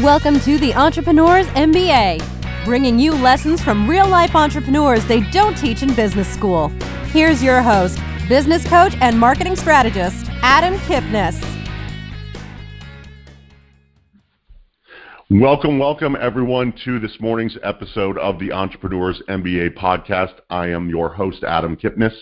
[0.00, 5.82] Welcome to the Entrepreneurs MBA, bringing you lessons from real life entrepreneurs they don't teach
[5.82, 6.68] in business school.
[7.10, 11.38] Here's your host, business coach and marketing strategist, Adam Kipnis.
[15.28, 20.36] Welcome, welcome everyone to this morning's episode of the Entrepreneurs MBA podcast.
[20.48, 22.14] I am your host, Adam Kipnis,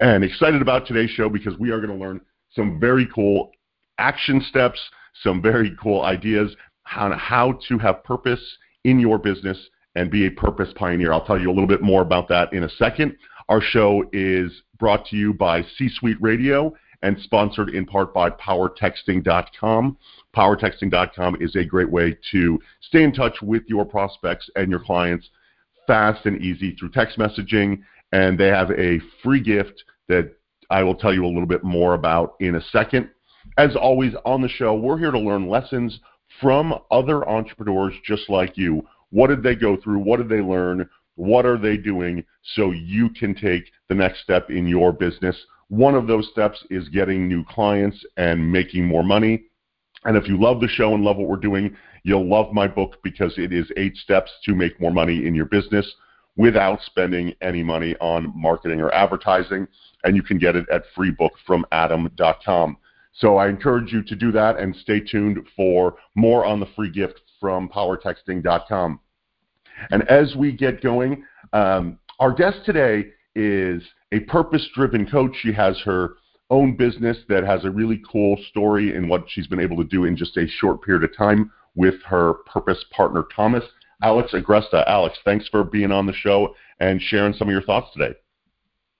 [0.00, 2.20] and excited about today's show because we are going to learn
[2.50, 3.52] some very cool
[3.98, 4.80] action steps,
[5.22, 6.56] some very cool ideas
[6.96, 8.40] on how to have purpose
[8.84, 9.58] in your business
[9.94, 11.12] and be a purpose pioneer.
[11.12, 13.16] I'll tell you a little bit more about that in a second.
[13.48, 18.30] Our show is brought to you by C Suite Radio and sponsored in part by
[18.30, 19.96] PowerTexting.com.
[20.34, 25.28] PowerTexting.com is a great way to stay in touch with your prospects and your clients
[25.86, 27.82] fast and easy through text messaging.
[28.12, 30.32] And they have a free gift that
[30.70, 33.10] I will tell you a little bit more about in a second.
[33.58, 35.98] As always on the show, we're here to learn lessons
[36.42, 38.86] from other entrepreneurs just like you.
[39.10, 40.00] What did they go through?
[40.00, 40.88] What did they learn?
[41.14, 45.36] What are they doing so you can take the next step in your business?
[45.68, 49.44] One of those steps is getting new clients and making more money.
[50.04, 52.96] And if you love the show and love what we're doing, you'll love my book
[53.04, 55.90] because it is eight steps to make more money in your business
[56.36, 59.68] without spending any money on marketing or advertising.
[60.04, 62.76] And you can get it at freebookfromadam.com.
[63.14, 66.90] So I encourage you to do that and stay tuned for more on the free
[66.90, 69.00] gift from powertexting.com.
[69.90, 75.32] And as we get going, um, our guest today is a purpose driven coach.
[75.42, 76.14] She has her
[76.50, 80.04] own business that has a really cool story in what she's been able to do
[80.04, 83.64] in just a short period of time with her purpose partner, Thomas.
[84.02, 84.84] Alex Agresta.
[84.86, 88.14] Alex, thanks for being on the show and sharing some of your thoughts today.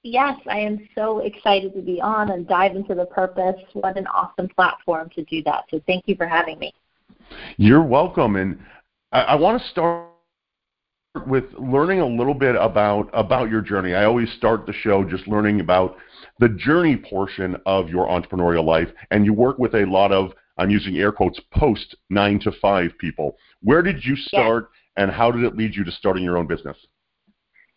[0.05, 3.61] Yes, I am so excited to be on and dive into the purpose.
[3.73, 5.65] What an awesome platform to do that.
[5.71, 6.75] So thank you for having me.
[7.57, 8.37] You're welcome.
[8.37, 8.59] And
[9.13, 10.09] I, I want to start
[11.27, 13.95] with learning a little bit about about your journey.
[13.95, 15.97] I always start the show just learning about
[16.39, 20.71] the journey portion of your entrepreneurial life, and you work with a lot of I'm
[20.71, 23.37] using air quotes post nine to five people.
[23.63, 24.81] Where did you start, yes.
[24.97, 26.77] and how did it lead you to starting your own business?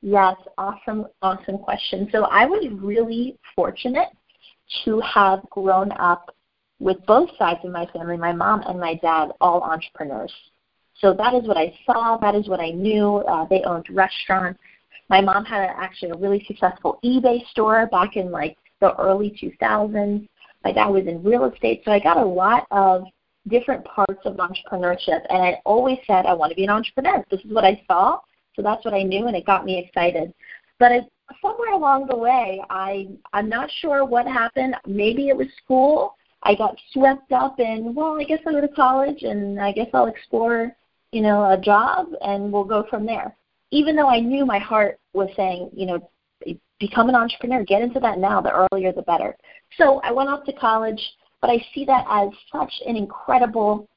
[0.01, 2.09] Yes, awesome, awesome question.
[2.11, 4.09] So I was really fortunate
[4.83, 6.35] to have grown up
[6.79, 10.33] with both sides of my family, my mom and my dad, all entrepreneurs.
[11.00, 12.17] So that is what I saw.
[12.17, 13.17] That is what I knew.
[13.28, 14.59] Uh, they owned restaurants.
[15.09, 19.38] My mom had a, actually a really successful eBay store back in like the early
[19.41, 20.27] 2000s.
[20.63, 23.03] My dad was in real estate, so I got a lot of
[23.47, 25.22] different parts of entrepreneurship.
[25.29, 27.23] And I always said I want to be an entrepreneur.
[27.29, 28.19] This is what I saw.
[28.55, 30.33] So that's what I knew, and it got me excited.
[30.79, 31.05] But it,
[31.41, 34.75] somewhere along the way, I I'm not sure what happened.
[34.85, 36.16] Maybe it was school.
[36.43, 39.88] I got swept up in well, I guess I'll go to college, and I guess
[39.94, 40.75] I'll explore,
[41.11, 43.35] you know, a job, and we'll go from there.
[43.71, 46.09] Even though I knew my heart was saying, you know,
[46.79, 48.41] become an entrepreneur, get into that now.
[48.41, 49.35] The earlier, the better.
[49.77, 51.01] So I went off to college,
[51.41, 53.88] but I see that as such an incredible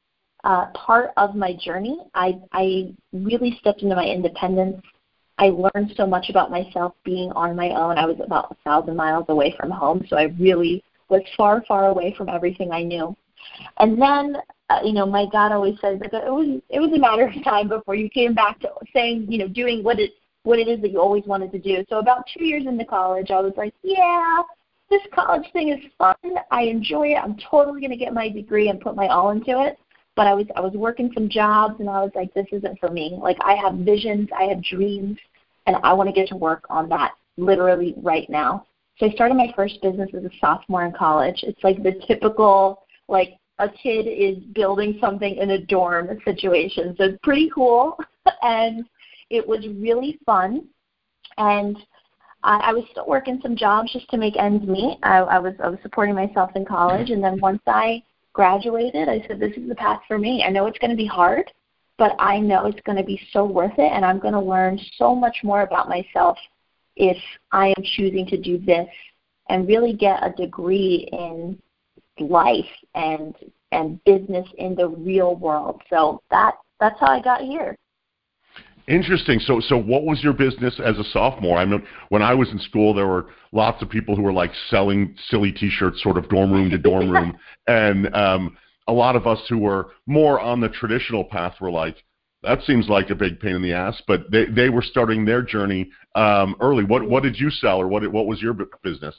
[0.45, 1.99] uh, part of my journey.
[2.15, 4.81] I, I really stepped into my independence.
[5.39, 7.97] I learned so much about myself being on my own.
[7.97, 11.87] I was about a thousand miles away from home, so I really was far, far
[11.87, 13.17] away from everything I knew.
[13.79, 14.37] And then,
[14.69, 17.45] uh, you know, my dad always says that it was it was a matter of
[17.45, 20.11] time before you came back to saying, you know, doing what it
[20.43, 21.85] what it is that you always wanted to do.
[21.89, 24.43] So about two years into college, I was like, yeah,
[24.91, 26.15] this college thing is fun.
[26.51, 27.17] I enjoy it.
[27.23, 29.79] I'm totally going to get my degree and put my all into it
[30.19, 32.91] but I was I was working some jobs and I was like, this isn't for
[32.91, 33.17] me.
[33.23, 35.17] Like I have visions, I have dreams,
[35.67, 38.67] and I want to get to work on that literally right now.
[38.99, 41.45] So I started my first business as a sophomore in college.
[41.45, 46.97] It's like the typical like a kid is building something in a dorm situation.
[46.99, 47.97] So it's pretty cool
[48.43, 48.85] and
[49.31, 50.67] it was really fun.
[51.37, 51.77] And
[52.43, 54.99] I, I was still working some jobs just to make ends meet.
[55.05, 58.03] I, I was I was supporting myself in college and then once I
[58.39, 60.45] graduated, I said, this is the path for me.
[60.47, 61.51] I know it's going to be hard,
[61.97, 64.79] but I know it's going to be so worth it, and I'm going to learn
[64.97, 66.39] so much more about myself
[66.95, 67.17] if
[67.51, 68.87] I am choosing to do this
[69.49, 71.61] and really get a degree in
[72.21, 73.35] life and
[73.73, 75.83] and business in the real world.
[75.91, 77.77] So that that's how I got here.
[78.89, 79.39] Interesting.
[79.41, 81.59] So, so what was your business as a sophomore?
[81.59, 84.51] I mean, when I was in school, there were lots of people who were like
[84.71, 87.37] selling silly T-shirts, sort of dorm room to dorm room,
[87.67, 88.57] and um,
[88.89, 92.03] a lot of us who were more on the traditional path were like,
[92.43, 94.01] that seems like a big pain in the ass.
[94.07, 96.85] But they they were starting their journey um, early.
[96.85, 99.15] What what did you sell, or what what was your business?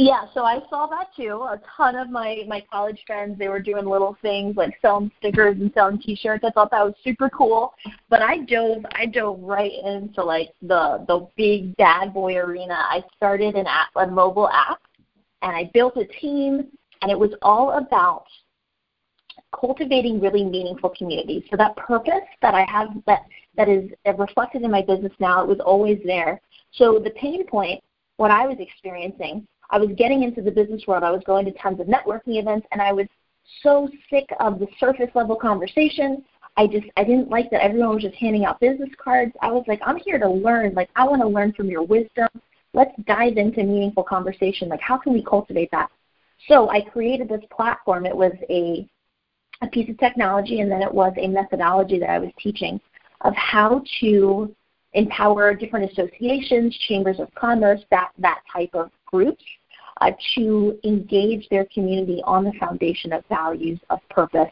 [0.00, 1.42] Yeah, so I saw that too.
[1.42, 5.56] A ton of my my college friends they were doing little things like selling stickers
[5.58, 6.44] and selling T-shirts.
[6.46, 7.74] I thought that was super cool.
[8.08, 12.74] But I dove I dove right into like the the big bad boy arena.
[12.74, 14.80] I started an app, a mobile app,
[15.42, 16.68] and I built a team,
[17.02, 18.26] and it was all about
[19.58, 21.42] cultivating really meaningful communities.
[21.50, 23.22] So that purpose that I have that
[23.56, 26.40] that is reflected in my business now, it was always there.
[26.70, 27.82] So the pain point,
[28.16, 31.02] what I was experiencing I was getting into the business world.
[31.02, 33.06] I was going to tons of networking events, and I was
[33.62, 36.24] so sick of the surface level conversation.
[36.56, 39.32] I just I didn't like that everyone was just handing out business cards.
[39.42, 40.74] I was like, I'm here to learn.
[40.74, 42.28] Like I want to learn from your wisdom.
[42.74, 44.68] Let's dive into meaningful conversation.
[44.68, 45.90] Like how can we cultivate that?
[46.48, 48.06] So I created this platform.
[48.06, 48.88] It was a
[49.62, 52.80] a piece of technology and then it was a methodology that I was teaching
[53.22, 54.54] of how to
[54.92, 59.42] empower different associations, chambers of commerce, that that type of groups
[60.00, 64.50] uh, to engage their community on the foundation of values, of purpose,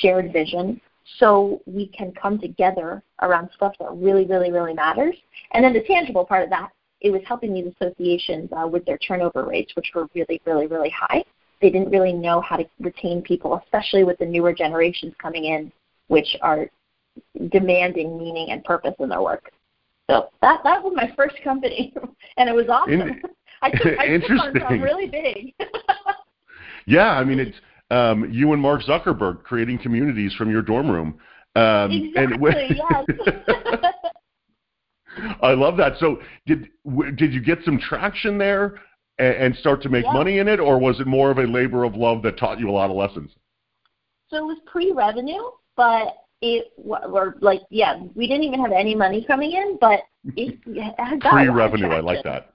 [0.00, 0.80] shared vision,
[1.18, 5.14] so we can come together around stuff that really, really, really matters.
[5.52, 6.70] And then the tangible part of that,
[7.00, 10.90] it was helping these associations uh, with their turnover rates, which were really, really, really
[10.90, 11.24] high.
[11.60, 15.72] They didn't really know how to retain people, especially with the newer generations coming in,
[16.08, 16.68] which are
[17.50, 19.52] demanding meaning and purpose in their work.
[20.10, 21.94] So that that was my first company,
[22.36, 23.00] and it was awesome.
[23.00, 23.22] In,
[23.62, 25.54] I took, I took on something really big.
[26.86, 27.56] yeah, I mean it's
[27.90, 31.18] um, you and Mark Zuckerberg creating communities from your dorm room.
[31.54, 32.80] Um, exactly.
[35.18, 35.34] And yes.
[35.40, 35.94] I love that.
[35.98, 36.68] So did
[37.16, 38.78] did you get some traction there
[39.18, 41.84] and, and start to make money in it, or was it more of a labor
[41.84, 43.30] of love that taught you a lot of lessons?
[44.28, 45.42] So it was pre-revenue,
[45.74, 50.00] but it were like yeah, we didn't even have any money coming in, but
[50.36, 51.88] it, it got pre-revenue.
[51.88, 52.52] I like that.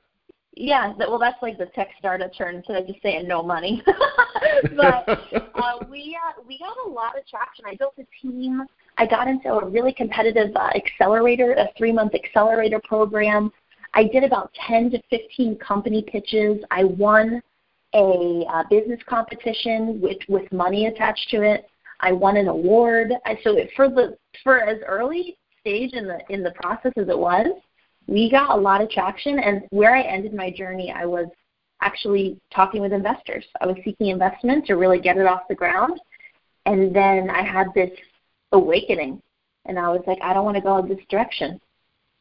[0.53, 3.81] Yeah, that, well, that's like the tech startup term instead of just saying no money.
[4.75, 5.07] but
[5.55, 7.65] uh, we uh, we got a lot of traction.
[7.65, 8.63] I built a team.
[8.97, 13.51] I got into a really competitive uh, accelerator, a three month accelerator program.
[13.93, 16.63] I did about 10 to 15 company pitches.
[16.69, 17.41] I won
[17.93, 21.65] a uh, business competition with with money attached to it.
[22.01, 23.13] I won an award.
[23.25, 27.07] I, so it, for the for as early stage in the in the process as
[27.07, 27.47] it was,
[28.07, 29.39] we got a lot of traction.
[29.39, 31.27] And where I ended my journey, I was
[31.81, 33.45] actually talking with investors.
[33.59, 35.99] I was seeking investment to really get it off the ground.
[36.65, 37.89] And then I had this
[38.51, 39.21] awakening,
[39.65, 41.59] and I was like, I don't want to go in this direction.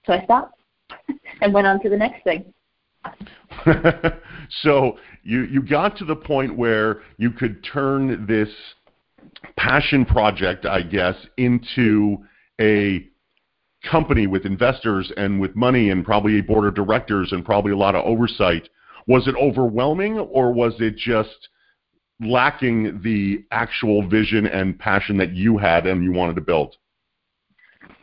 [0.07, 0.59] So I stopped
[1.43, 2.53] and went on to the next thing.
[4.63, 8.49] so you you got to the point where you could turn this
[9.57, 12.19] passion project, I guess, into
[12.61, 13.10] a
[13.89, 17.77] company with investors and with money and probably a board of directors and probably a
[17.77, 18.69] lot of oversight.
[19.07, 21.49] Was it overwhelming or was it just
[22.21, 26.77] lacking the actual vision and passion that you had and you wanted to build?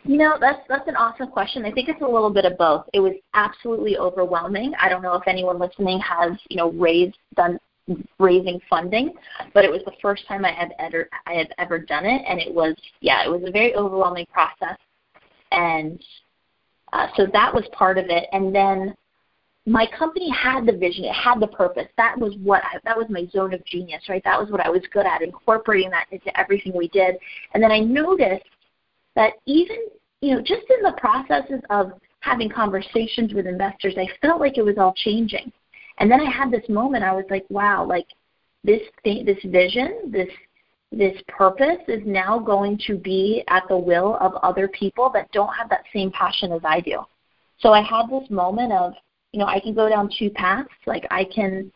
[0.04, 1.66] You know, that's that's an awesome question.
[1.66, 2.86] I think it's a little bit of both.
[2.94, 4.74] It was absolutely overwhelming.
[4.82, 7.60] I don't know if anyone listening has, you know, raised done
[8.20, 9.14] raising funding,
[9.54, 12.40] but it was the first time I had ever I had ever done it, and
[12.40, 14.78] it was yeah, it was a very overwhelming process,
[15.52, 16.02] and
[16.94, 18.26] uh, so that was part of it.
[18.32, 18.96] And then
[19.66, 21.88] my company had the vision, it had the purpose.
[21.98, 24.24] That was what I, that was my zone of genius, right?
[24.24, 27.18] That was what I was good at, incorporating that into everything we did.
[27.54, 28.46] And then I noticed
[29.16, 29.78] that even
[30.22, 34.64] you know just in the processes of having conversations with investors, I felt like it
[34.64, 35.52] was all changing
[35.98, 37.04] and then I had this moment.
[37.04, 38.08] I was like, wow, like
[38.64, 40.30] this thing, this vision, this
[40.92, 45.54] this purpose is now going to be at the will of other people that don't
[45.54, 47.04] have that same passion as I do.
[47.60, 48.94] So I had this moment of,
[49.32, 50.70] you know, I can go down two paths.
[50.86, 51.72] Like I can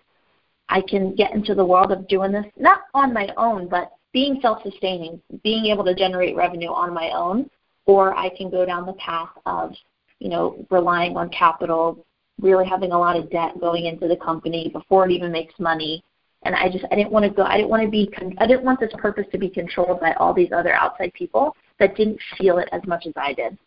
[0.69, 4.39] I can get into the world of doing this not on my own, but being
[4.41, 7.49] self-sustaining, being able to generate revenue on my own,
[7.85, 9.73] or I can go down the path of,
[10.19, 12.05] you know, relying on capital,
[12.39, 16.03] really having a lot of debt going into the company before it even makes money.
[16.43, 17.43] And I just I didn't want to go.
[17.43, 18.11] I didn't want to be.
[18.39, 21.95] I didn't want this purpose to be controlled by all these other outside people that
[21.95, 23.57] didn't feel it as much as I did.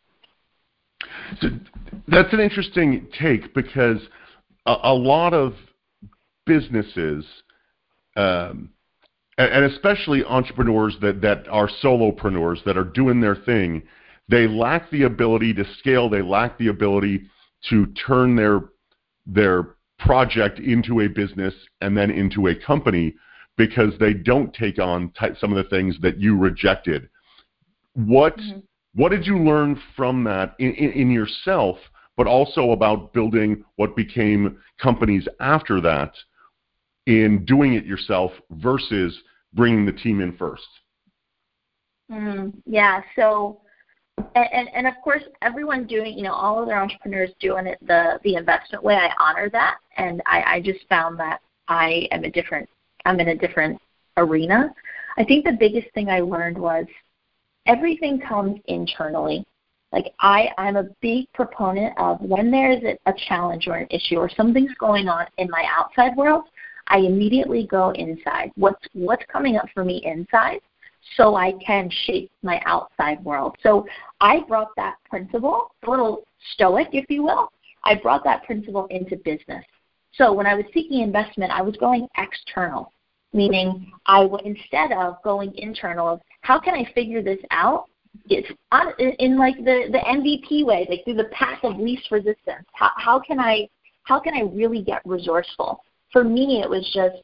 [1.41, 1.49] So
[2.09, 3.99] that's an interesting take because
[4.67, 5.55] a, a lot of
[6.47, 7.25] businesses,
[8.17, 8.71] um,
[9.39, 13.83] and, and especially entrepreneurs that that are solopreneurs that are doing their thing,
[14.29, 16.09] they lack the ability to scale.
[16.09, 17.29] They lack the ability
[17.71, 18.61] to turn their
[19.27, 23.15] their project into a business and then into a company
[23.57, 27.09] because they don't take on t- some of the things that you rejected.
[27.95, 28.61] What mm-hmm.
[28.95, 31.79] what did you learn from that in, in, in yourself,
[32.17, 36.13] but also about building what became companies after that?
[37.07, 39.17] in doing it yourself versus
[39.53, 40.67] bringing the team in first?
[42.11, 43.03] Mm, yeah.
[43.17, 43.61] So,
[44.17, 47.79] and, and, and of course, everyone doing, you know, all of their entrepreneurs doing it
[47.87, 48.95] the the investment way.
[48.95, 52.69] I honor that, and I, I just found that I am a different.
[53.05, 53.81] I'm in a different
[54.17, 54.75] arena.
[55.17, 56.87] I think the biggest thing I learned was
[57.67, 59.45] everything comes internally.
[59.93, 64.17] Like I, I'm a big proponent of when there's a, a challenge or an issue
[64.17, 66.45] or something's going on in my outside world,
[66.89, 68.51] I immediately go inside.
[68.57, 70.61] What's what's coming up for me inside
[71.17, 73.57] so I can shape my outside world.
[73.63, 73.87] So
[74.21, 77.51] I brought that principle, a little stoic, if you will.
[77.85, 79.65] I brought that principle into business.
[80.17, 82.93] So when I was seeking investment, I was going external,
[83.33, 87.87] meaning I w- instead of going internal of how can I figure this out,
[88.29, 92.67] it's on, in like the the MVP way, like through the path of least resistance.
[92.73, 93.69] How how can I
[94.05, 95.83] how can I really get resourceful?
[96.13, 97.23] For me, it was just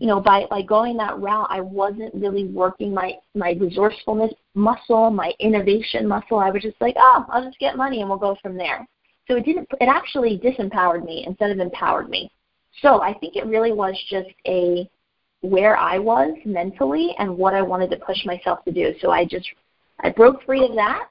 [0.00, 5.10] you know, by by going that route, I wasn't really working my my resourcefulness muscle,
[5.10, 6.38] my innovation muscle.
[6.38, 8.88] I was just like, oh, I'll just get money and we'll go from there.
[9.28, 9.68] So it didn't.
[9.78, 12.32] It actually disempowered me instead of empowered me.
[12.80, 14.88] So I think it really was just a
[15.42, 18.94] where I was mentally and what I wanted to push myself to do.
[19.02, 19.46] So I just
[20.00, 21.10] I broke free of that,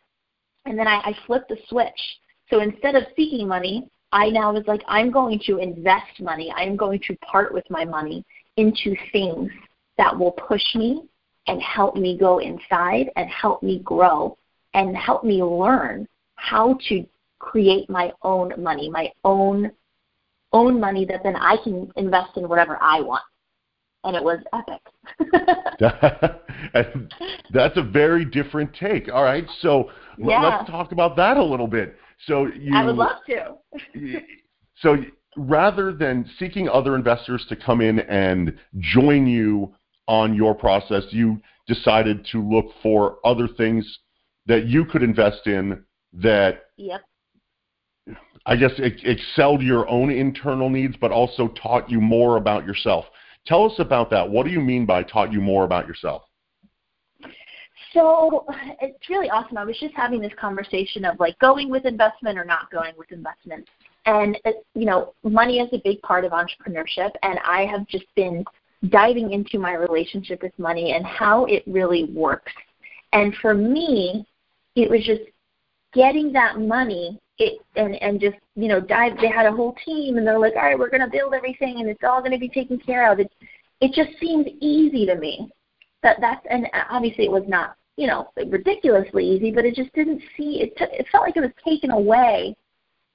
[0.65, 2.01] and then I, I flipped the switch.
[2.49, 6.51] So instead of seeking money, I now was like, I'm going to invest money.
[6.55, 8.25] I'm going to part with my money
[8.59, 9.49] into things
[9.97, 11.03] that will push me
[11.47, 14.37] and help me go inside and help me grow
[14.73, 17.05] and help me learn how to
[17.39, 19.71] create my own money, my own
[20.51, 23.23] own money that then I can invest in whatever I want.
[24.03, 24.81] And it was epic.
[27.53, 29.11] That's a very different take.
[29.11, 30.41] All right, so yeah.
[30.41, 31.95] let's talk about that a little bit.
[32.25, 33.55] So you I would love to.
[34.81, 34.97] so
[35.35, 39.73] rather than seeking other investors to come in and join you
[40.07, 43.99] on your process, you decided to look for other things
[44.47, 45.83] that you could invest in
[46.13, 47.01] that yep.
[48.45, 53.05] I guess excelled your own internal needs, but also taught you more about yourself.
[53.45, 54.27] Tell us about that.
[54.27, 56.23] What do you mean by taught you more about yourself?
[57.93, 58.45] So
[58.81, 59.57] it's really awesome.
[59.57, 63.11] I was just having this conversation of like going with investment or not going with
[63.11, 63.67] investment
[64.05, 68.05] and uh, you know money is a big part of entrepreneurship and i have just
[68.15, 68.43] been
[68.87, 72.51] diving into my relationship with money and how it really works.
[73.11, 74.25] And for me
[74.75, 75.21] it was just
[75.93, 80.17] getting that money it and and just you know dive they had a whole team
[80.17, 82.37] and they're like all right we're going to build everything and it's all going to
[82.37, 83.19] be taken care of.
[83.19, 83.31] It
[83.81, 85.49] it just seemed easy to me.
[86.03, 90.21] That that's and obviously it was not you know ridiculously easy but it just didn't
[90.37, 92.55] see it t- it felt like it was taken away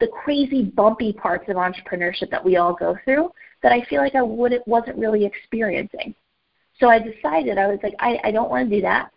[0.01, 3.31] the crazy bumpy parts of entrepreneurship that we all go through
[3.63, 6.15] that I feel like I would wasn't really experiencing.
[6.79, 9.11] So I decided I was like I, I don't want to do that.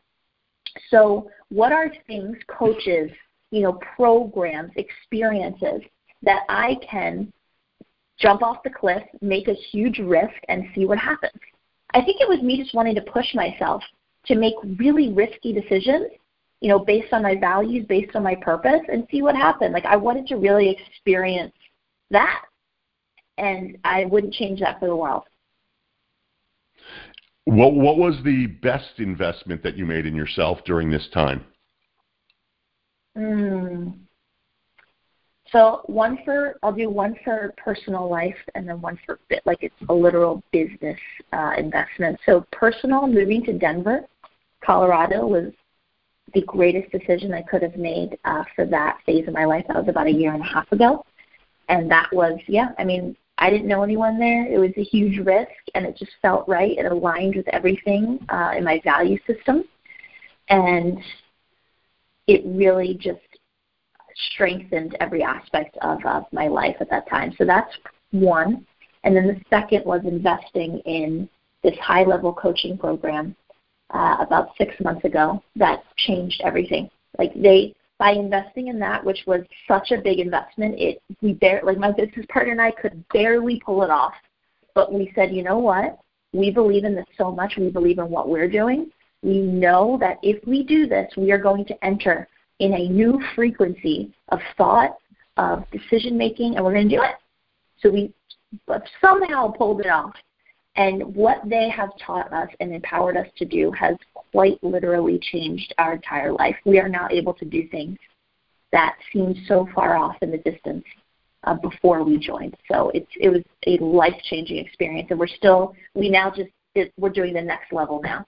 [0.90, 3.12] So what are things coaches,
[3.52, 5.82] you know, programs, experiences
[6.24, 7.32] that I can
[8.20, 11.40] jump off the cliff, make a huge risk and see what happens.
[11.94, 13.82] I think it was me just wanting to push myself
[14.26, 16.08] to make really risky decisions
[16.62, 19.74] you know, based on my values, based on my purpose, and see what happened.
[19.74, 21.54] Like I wanted to really experience
[22.12, 22.44] that,
[23.38, 25.24] and I wouldn't change that for the world.
[27.46, 31.46] What What was the best investment that you made in yourself during this time?
[33.18, 33.94] Mm.
[35.52, 39.76] So one for I'll do one for personal life and then one for like it's
[39.90, 41.00] a literal business
[41.32, 42.20] uh, investment.
[42.26, 44.02] So personal, moving to Denver,
[44.64, 45.54] Colorado was
[46.34, 49.66] the greatest decision I could have made uh, for that phase of my life.
[49.68, 51.06] That was about a year and a half ago.
[51.70, 54.46] And that was, yeah, I mean, I didn't know anyone there.
[54.48, 56.78] It was a huge risk, and it just felt right.
[56.78, 59.64] It aligned with everything uh, in my value system.
[60.50, 61.00] And
[62.28, 63.20] it really just
[64.34, 67.34] strengthened every aspect of, of my life at that time.
[67.38, 67.72] So that's
[68.12, 68.66] one.
[69.04, 71.30] And then the second was investing in
[71.64, 73.36] this high level coaching program
[73.92, 76.90] uh, about six months ago that changed everything.
[77.18, 81.62] Like they by investing in that, which was such a big investment, it we bare
[81.64, 84.14] like my business partner and I could barely pull it off.
[84.76, 85.98] But we said, you know what?
[86.34, 87.54] We believe in this so much.
[87.58, 88.92] We believe in what we're doing.
[89.24, 92.28] We know that if we do this, we are going to enter
[92.60, 94.98] in a new frequency of thought,
[95.38, 97.16] of decision making, and we're going to do it.
[97.82, 98.14] So we
[99.02, 100.14] somehow pulled it off.
[100.78, 103.96] And what they have taught us and empowered us to do has
[104.32, 106.56] quite literally changed our entire life.
[106.66, 107.98] We are now able to do things
[108.72, 110.86] that seemed so far off in the distance.
[111.48, 112.56] uh, before we joined.
[112.70, 116.94] So it's it was a life changing experience, and we're still we now just it,
[116.98, 118.26] we're doing the next level now,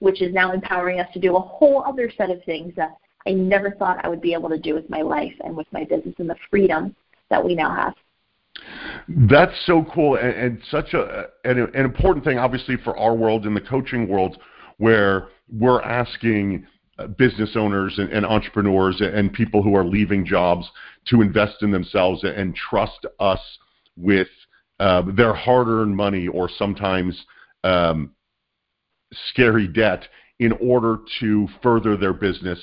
[0.00, 3.32] which is now empowering us to do a whole other set of things that I
[3.32, 6.14] never thought I would be able to do with my life and with my business
[6.18, 6.94] and the freedom
[7.30, 7.94] that we now have.
[9.08, 13.46] That's so cool and, and such a an, an important thing, obviously, for our world
[13.46, 14.38] in the coaching world,
[14.78, 16.66] where we're asking
[16.98, 20.70] uh, business owners and, and, entrepreneurs and people who are leaving jobs
[21.06, 23.40] to invest in themselves and trust us
[23.96, 24.28] with
[24.78, 27.24] uh, their hard-earned money or sometimes
[27.64, 28.10] um,
[29.28, 30.04] scary debt
[30.38, 32.58] in order to further their business.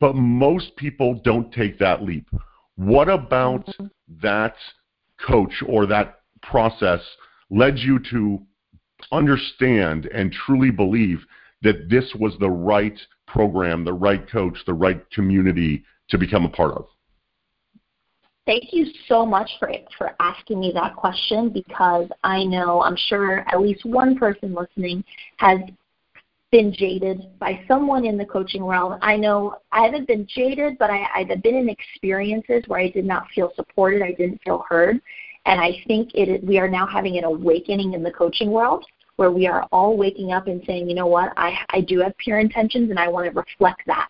[0.00, 2.28] But most people don't take that leap.
[2.76, 3.86] What about mm-hmm.
[4.22, 4.56] that
[5.20, 7.00] coach or that process
[7.50, 8.40] led you to
[9.12, 11.24] understand and truly believe
[11.62, 16.48] that this was the right program, the right coach, the right community to become a
[16.48, 16.86] part of?
[18.46, 23.38] Thank you so much for for asking me that question because I know I'm sure
[23.48, 25.02] at least one person listening
[25.38, 25.60] has
[26.50, 28.98] been jaded by someone in the coaching realm.
[29.02, 33.04] I know I haven't been jaded, but I, I've been in experiences where I did
[33.04, 35.00] not feel supported, I didn't feel heard,
[35.46, 38.84] and I think it we are now having an awakening in the coaching world
[39.16, 42.16] where we are all waking up and saying, you know what, I, I do have
[42.18, 44.08] pure intentions and I want to reflect that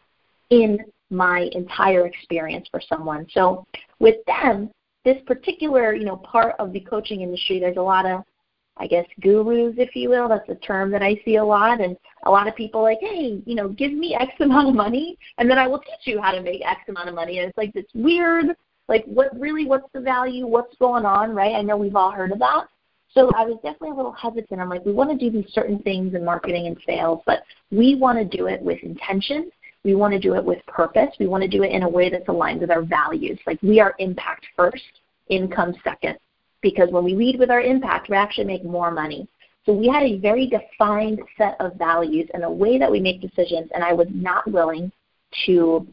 [0.50, 0.78] in
[1.10, 3.26] my entire experience for someone.
[3.32, 3.66] So
[3.98, 4.70] with them,
[5.04, 8.24] this particular, you know, part of the coaching industry, there's a lot of,
[8.76, 10.28] I guess, gurus, if you will.
[10.28, 11.80] That's a term that I see a lot.
[11.80, 15.16] And a lot of people like, hey, you know, give me X amount of money
[15.38, 17.38] and then I will teach you how to make X amount of money.
[17.38, 18.56] And it's like this weird,
[18.88, 20.46] like what really, what's the value?
[20.46, 21.54] What's going on, right?
[21.54, 22.66] I know we've all heard of that.
[23.12, 24.60] So I was definitely a little hesitant.
[24.60, 27.94] I'm like, we want to do these certain things in marketing and sales, but we
[27.94, 29.52] want to do it with intention.
[29.84, 31.10] We want to do it with purpose.
[31.20, 33.38] We want to do it in a way that's aligned with our values.
[33.46, 34.82] Like we are impact first,
[35.28, 36.18] income second.
[36.64, 39.28] Because when we lead with our impact, we actually make more money.
[39.66, 43.20] So we had a very defined set of values and a way that we make
[43.20, 44.90] decisions, and I was not willing
[45.44, 45.86] to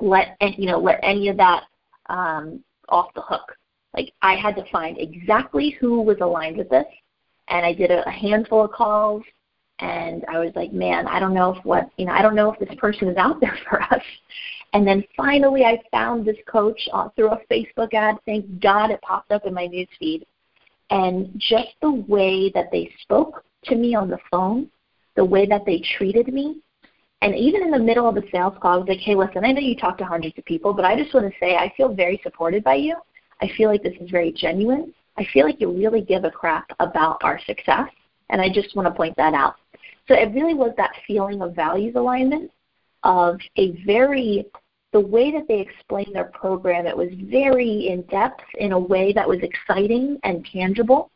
[0.00, 1.64] let you know let any of that
[2.10, 3.56] um, off the hook.
[3.94, 6.86] Like I had to find exactly who was aligned with this,
[7.48, 9.22] and I did a, a handful of calls,
[9.82, 12.52] and I was like, man, I don't know if what you know, I don't know
[12.52, 14.02] if this person is out there for us.
[14.74, 18.16] And then finally, I found this coach uh, through a Facebook ad.
[18.24, 20.24] Thank God it popped up in my news feed,
[20.88, 24.70] and just the way that they spoke to me on the phone,
[25.14, 26.62] the way that they treated me,
[27.22, 29.52] and even in the middle of the sales call, I was like, hey, listen, I
[29.52, 31.94] know you talk to hundreds of people, but I just want to say I feel
[31.94, 32.96] very supported by you.
[33.40, 34.92] I feel like this is very genuine.
[35.16, 37.88] I feel like you really give a crap about our success,
[38.30, 39.54] and I just want to point that out.
[40.08, 42.50] So it really was that feeling of values alignment,
[43.02, 44.46] of a very
[44.92, 49.12] the way that they explained their program, it was very in depth in a way
[49.14, 51.10] that was exciting and tangible.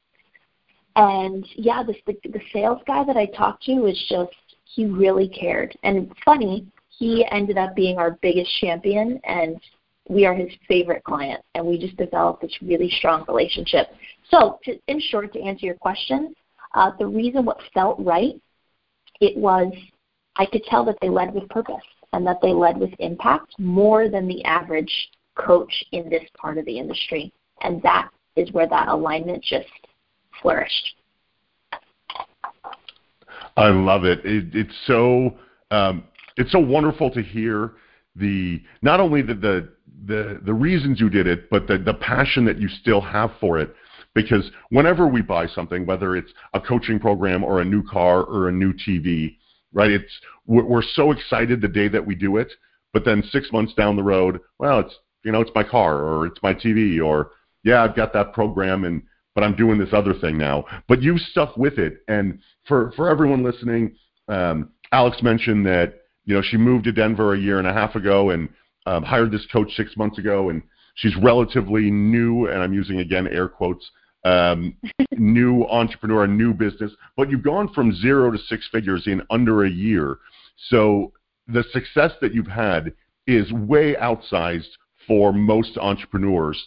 [0.96, 4.32] And yeah, the, the sales guy that I talked to was just,
[4.64, 5.76] he really cared.
[5.82, 9.60] And it's funny, he ended up being our biggest champion and
[10.08, 13.88] we are his favorite client, and we just developed this really strong relationship.
[14.30, 16.34] So, to, in short, to answer your question,
[16.74, 18.40] uh, the reason what felt right,
[19.20, 19.72] it was
[20.36, 21.76] I could tell that they led with purpose
[22.12, 24.92] and that they led with impact more than the average
[25.34, 29.68] coach in this part of the industry, and that is where that alignment just
[30.40, 30.94] flourished.
[33.56, 34.24] I love it.
[34.24, 35.34] it it's so
[35.70, 36.04] um,
[36.36, 37.72] it's so wonderful to hear
[38.14, 39.68] the not only the, the
[40.06, 43.58] the the reasons you did it, but the the passion that you still have for
[43.58, 43.74] it.
[44.16, 48.48] Because whenever we buy something, whether it's a coaching program or a new car or
[48.48, 49.36] a new TV,
[49.74, 49.90] right?
[49.90, 50.10] It's
[50.46, 52.50] we're, so excited the day that we do it,
[52.94, 56.26] but then six months down the road, well, it's you know it's my car or
[56.26, 59.02] it's my TV or yeah, I've got that program and
[59.34, 60.64] but I'm doing this other thing now.
[60.88, 63.96] But you stuck with it, and for for everyone listening,
[64.28, 67.96] um, Alex mentioned that you know she moved to Denver a year and a half
[67.96, 68.48] ago and
[68.86, 70.62] um, hired this coach six months ago, and
[70.94, 73.90] she's relatively new, and I'm using again air quotes,
[74.26, 74.76] um,
[75.12, 76.92] new entrepreneur, new business.
[77.16, 80.18] But you've gone from zero to six figures in under a year.
[80.68, 81.12] So
[81.46, 82.92] the success that you've had
[83.26, 84.70] is way outsized
[85.06, 86.62] for most entrepreneurs.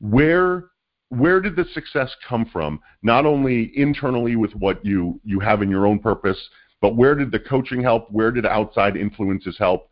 [0.00, 0.70] Where
[1.10, 2.80] where did the success come from?
[3.02, 6.38] Not only internally with what you you have in your own purpose,
[6.80, 8.10] but where did the coaching help?
[8.10, 9.90] Where did outside influences help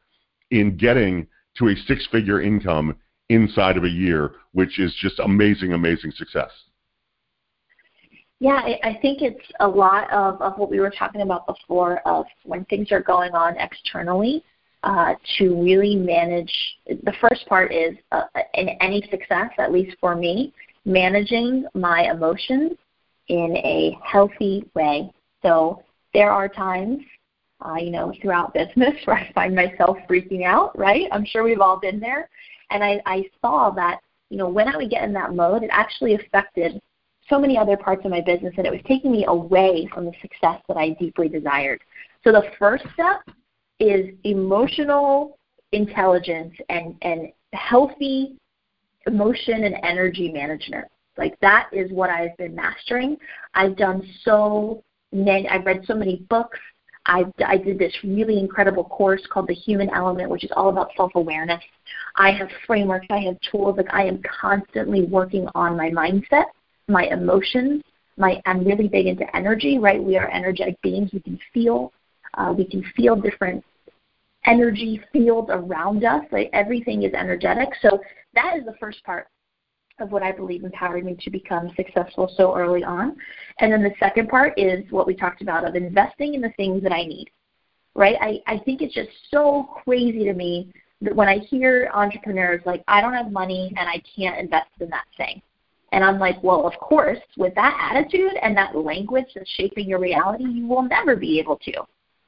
[0.50, 1.26] in getting
[1.58, 2.96] to a six figure income
[3.28, 6.50] inside of a year, which is just amazing, amazing success.
[8.42, 12.24] Yeah, I think it's a lot of, of what we were talking about before of
[12.44, 14.42] when things are going on externally,
[14.82, 16.52] uh, to really manage.
[16.86, 18.22] The first part is uh,
[18.54, 20.54] in any success, at least for me,
[20.86, 22.72] managing my emotions
[23.28, 25.12] in a healthy way.
[25.42, 25.82] So
[26.14, 27.02] there are times,
[27.64, 31.08] uh, you know, throughout business where I find myself freaking out, right?
[31.12, 32.30] I'm sure we've all been there.
[32.70, 34.00] And I, I saw that,
[34.30, 36.80] you know, when I would get in that mode, it actually affected
[37.30, 40.12] so many other parts of my business and it was taking me away from the
[40.20, 41.80] success that I deeply desired.
[42.22, 43.20] So the first step
[43.78, 45.38] is emotional
[45.72, 48.36] intelligence and, and healthy
[49.06, 50.86] emotion and energy management.
[51.16, 53.16] Like that is what I've been mastering.
[53.54, 56.58] I've done so many, I've read so many books.
[57.06, 60.90] I, I did this really incredible course called The Human Element, which is all about
[60.96, 61.62] self awareness.
[62.16, 63.76] I have frameworks, I have tools.
[63.78, 66.44] Like I am constantly working on my mindset,
[66.90, 67.82] my emotions.
[68.16, 70.02] My, I'm really big into energy, right?
[70.02, 71.10] We are energetic beings.
[71.12, 71.92] We can feel,
[72.34, 73.64] uh, we can feel different
[74.44, 76.24] energy fields around us.
[76.30, 77.68] Like everything is energetic.
[77.80, 78.00] So
[78.34, 79.28] that is the first part
[80.00, 83.16] of what I believe empowered me to become successful so early on.
[83.58, 86.82] And then the second part is what we talked about of investing in the things
[86.82, 87.30] that I need.
[87.94, 88.16] Right?
[88.20, 90.72] I, I think it's just so crazy to me
[91.02, 94.90] that when I hear entrepreneurs like, I don't have money and I can't invest in
[94.90, 95.42] that thing.
[95.92, 99.98] And I'm like, well, of course, with that attitude and that language that's shaping your
[99.98, 101.72] reality, you will never be able to.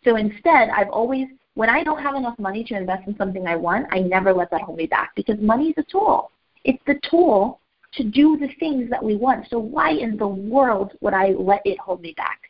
[0.05, 3.57] So instead, I've always, when I don't have enough money to invest in something I
[3.57, 6.33] want, I never let that hold me back because money is a tool.
[6.65, 7.61] It's the tool
[7.95, 9.47] to do the things that we want.
[9.49, 12.41] So why in the world would I let it hold me back?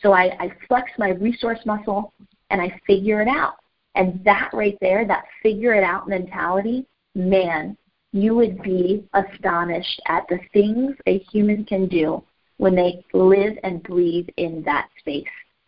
[0.00, 2.12] So I, I flex my resource muscle
[2.50, 3.56] and I figure it out.
[3.94, 7.76] And that right there, that figure it out mentality, man,
[8.12, 12.22] you would be astonished at the things a human can do
[12.56, 15.24] when they live and breathe in that space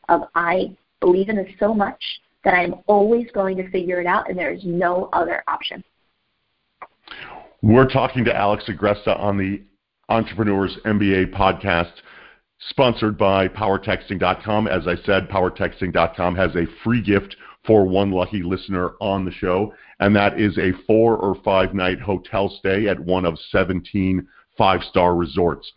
[0.09, 2.03] of I believe in this so much
[2.44, 5.85] that I'm always going to figure it out and there is no other option.
[7.62, 9.62] We're talking to Alex Agresta on the
[10.09, 11.92] Entrepreneurs MBA podcast,
[12.70, 14.66] sponsored by PowerTexting.com.
[14.66, 19.74] As I said, PowerTexting.com has a free gift for one lucky listener on the show,
[20.01, 24.27] and that is a four or five night hotel stay at one of 17
[24.59, 25.71] five star resorts.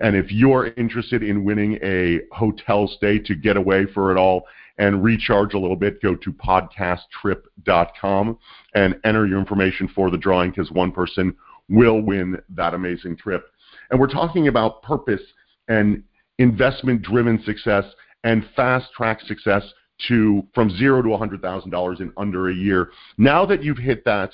[0.00, 4.44] And if you're interested in winning a hotel stay to get away for it all
[4.78, 8.38] and recharge a little bit, go to podcasttrip.com
[8.74, 11.34] and enter your information for the drawing because one person
[11.68, 13.50] will win that amazing trip.
[13.90, 15.22] And we're talking about purpose
[15.66, 16.04] and
[16.38, 17.84] investment driven success
[18.22, 19.64] and fast track success
[20.06, 22.90] to from zero to $100,000 in under a year.
[23.16, 24.30] Now that you've hit that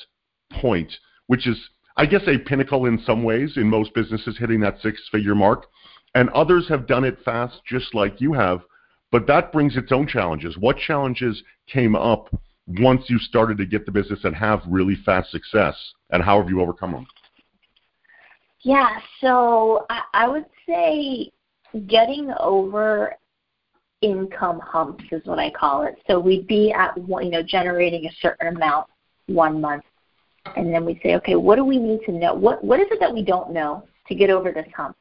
[0.61, 0.93] point,
[1.27, 1.59] which is,
[1.97, 5.67] I guess, a pinnacle in some ways in most businesses hitting that six figure mark,
[6.15, 8.63] and others have done it fast just like you have
[9.15, 10.59] but that brings its own challenges.
[10.59, 12.35] What challenges came up
[12.67, 15.77] once you started to get the business and have really fast success,
[16.11, 17.07] and how have you overcome them?
[18.63, 18.89] Yeah,
[19.21, 21.31] so I, I would say
[21.87, 23.15] getting over
[24.05, 25.97] income humps is what I call it.
[26.07, 28.87] So we'd be at you know generating a certain amount
[29.27, 29.85] one month,
[30.57, 32.35] and then we say, okay, what do we need to know?
[32.35, 34.97] What what is it that we don't know to get over this hump?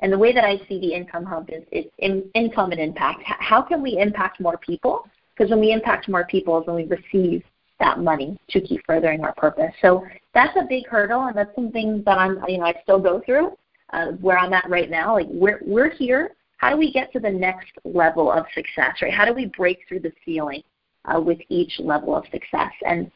[0.00, 3.22] And the way that I see the income hump is it's in, income and impact.
[3.24, 5.06] How can we impact more people?
[5.34, 7.42] Because when we impact more people is when we receive
[7.78, 9.72] that money to keep furthering our purpose.
[9.82, 13.22] So that's a big hurdle, and that's something that I'm, you know, I still go
[13.24, 13.56] through.
[13.92, 16.32] Uh, where I'm at right now, like we're we're here.
[16.58, 18.96] How do we get to the next level of success?
[19.02, 19.12] Right?
[19.12, 20.62] How do we break through the ceiling
[21.04, 22.72] uh, with each level of success?
[22.86, 23.10] And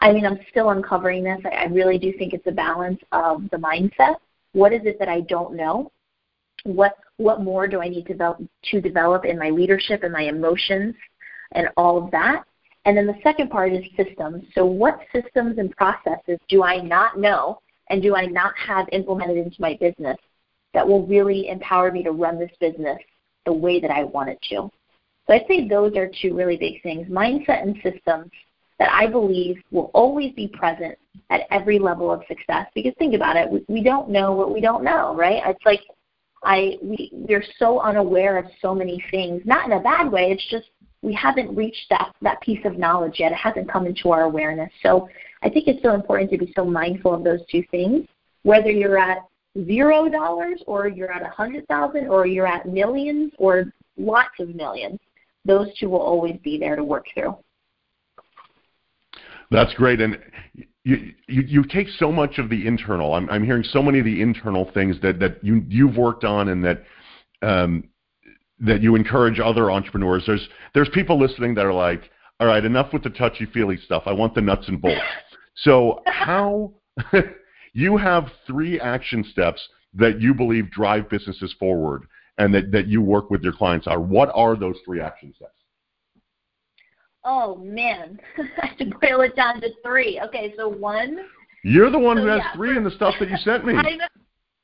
[0.00, 1.40] I mean, I'm still uncovering this.
[1.44, 4.16] I, I really do think it's a balance of the mindset.
[4.52, 5.90] What is it that I don't know?
[6.64, 10.22] what what more do I need to develop, to develop in my leadership and my
[10.22, 10.96] emotions
[11.52, 12.42] and all of that.
[12.86, 14.42] And then the second part is systems.
[14.52, 19.36] So what systems and processes do I not know and do I not have implemented
[19.36, 20.16] into my business
[20.74, 22.98] that will really empower me to run this business
[23.46, 24.70] the way that I want it to?
[25.26, 28.30] So I'd say those are two really big things, mindset and systems
[28.78, 30.98] that I believe will always be present
[31.30, 32.66] at every level of success.
[32.74, 35.42] Because think about it, we, we don't know what we don't know, right?
[35.46, 35.80] It's like
[36.42, 39.42] I we we're so unaware of so many things.
[39.44, 40.30] Not in a bad way.
[40.30, 40.66] It's just
[41.02, 43.32] we haven't reached that that piece of knowledge yet.
[43.32, 44.70] It hasn't come into our awareness.
[44.82, 45.08] So
[45.42, 48.06] I think it's so important to be so mindful of those two things.
[48.42, 49.18] Whether you're at
[49.66, 54.54] zero dollars or you're at a hundred thousand or you're at millions or lots of
[54.54, 54.98] millions,
[55.44, 57.36] those two will always be there to work through.
[59.50, 60.00] That's great.
[60.00, 60.18] And
[60.82, 63.14] you, you, you take so much of the internal.
[63.14, 66.48] I'm, I'm hearing so many of the internal things that, that you, you've worked on
[66.48, 66.84] and that
[67.42, 67.84] um,
[68.60, 70.24] that you encourage other entrepreneurs.
[70.26, 74.04] There's there's people listening that are like, all right, enough with the touchy feely stuff.
[74.06, 75.00] I want the nuts and bolts.
[75.56, 76.72] So how
[77.74, 79.60] you have three action steps
[79.92, 82.04] that you believe drive businesses forward
[82.38, 84.00] and that, that you work with your clients are.
[84.00, 85.52] What are those three action steps?
[87.24, 88.18] Oh man,
[88.62, 90.20] I have to boil it down to three.
[90.26, 91.18] Okay, so one.
[91.62, 92.54] You're the one so, who has yeah.
[92.54, 93.74] three in the stuff that you sent me.
[93.76, 94.06] I know,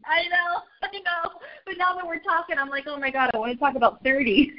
[0.05, 1.31] I know, I know.
[1.65, 4.03] But now that we're talking, I'm like, oh my god, I want to talk about
[4.05, 4.53] thirty.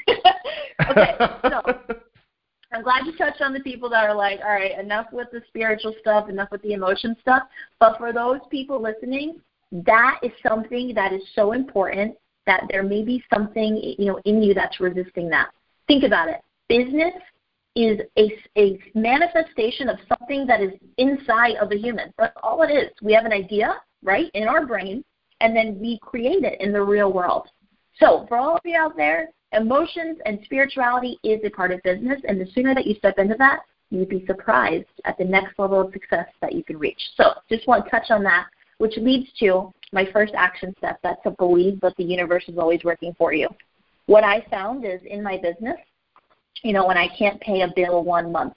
[0.89, 1.61] okay, so
[2.82, 5.44] I'm glad you touched on the people that are like, all right, enough with the
[5.48, 7.44] spiritual stuff, enough with the emotion stuff.
[7.80, 9.39] But for those people listening,
[9.72, 12.15] that is something that is so important
[12.48, 15.50] that there may be something you know in you that's resisting that.
[15.88, 16.41] Think about it.
[16.70, 17.13] Business
[17.76, 22.12] is a, a manifestation of something that is inside of a human.
[22.17, 22.89] That's all it is.
[23.04, 25.06] We have an idea, right, in our brain,
[25.39, 27.48] and then we create it in the real world.
[28.00, 32.21] So for all of you out there, emotions and spirituality is a part of business,
[32.27, 35.81] and the sooner that you step into that, you'd be surprised at the next level
[35.81, 37.01] of success that you can reach.
[37.17, 40.99] So just want to touch on that, which leads to my first action step.
[41.03, 43.49] That's to believe that the universe is always working for you.
[44.05, 45.77] What I found is in my business,
[46.63, 48.53] you know, when I can't pay a bill one month,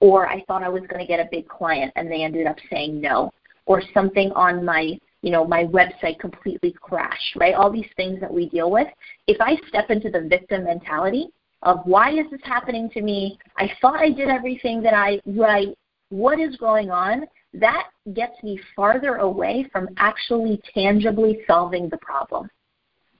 [0.00, 2.56] or I thought I was going to get a big client and they ended up
[2.70, 3.30] saying no,
[3.66, 7.54] or something on my you know, my website completely crashed, right?
[7.54, 8.86] All these things that we deal with.
[9.26, 11.28] If I step into the victim mentality
[11.62, 13.38] of why is this happening to me?
[13.56, 15.68] I thought I did everything that I right.
[16.10, 17.24] What is going on?
[17.54, 22.50] That gets me farther away from actually tangibly solving the problem.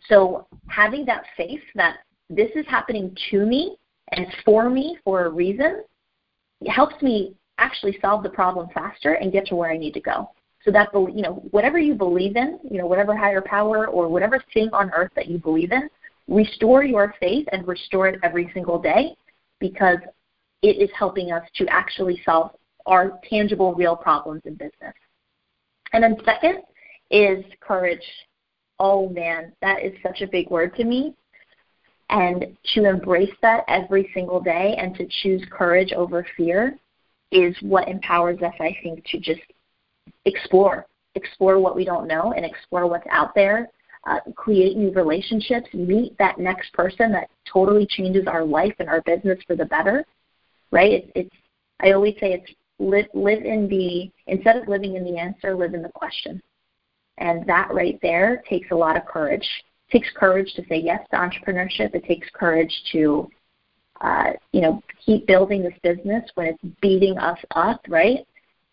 [0.06, 3.76] So having that faith that this is happening to me
[4.10, 5.84] and for me for a reason,
[6.66, 10.28] helps me actually solve the problem faster and get to where I need to go.
[10.64, 14.42] So that you know, whatever you believe in, you know, whatever higher power or whatever
[14.54, 15.90] thing on earth that you believe in,
[16.26, 19.14] restore your faith and restore it every single day
[19.60, 19.98] because
[20.62, 22.52] it is helping us to actually solve
[22.86, 24.94] our tangible, real problems in business.
[25.92, 26.62] And then second
[27.10, 28.04] is courage.
[28.78, 31.14] Oh man, that is such a big word to me.
[32.10, 36.78] And to embrace that every single day and to choose courage over fear
[37.30, 39.40] is what empowers us, I think, to just
[40.24, 43.68] explore, explore what we don't know and explore what's out there,
[44.06, 49.00] uh, create new relationships, meet that next person that totally changes our life and our
[49.02, 50.04] business for the better,
[50.70, 50.92] right?
[50.92, 51.36] It's, it's
[51.80, 55.74] I always say it's live, live in the, instead of living in the answer, live
[55.74, 56.42] in the question.
[57.18, 59.46] And that right there takes a lot of courage.
[59.88, 61.94] It takes courage to say yes to entrepreneurship.
[61.94, 63.28] It takes courage to,
[64.00, 68.26] uh, you know, keep building this business when it's beating us up, right?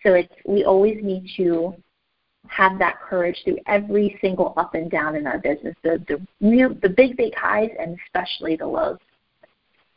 [0.03, 1.75] So it's we always need to
[2.47, 6.73] have that courage through every single up and down in our business, the the real
[6.81, 8.97] the big big highs and especially the lows.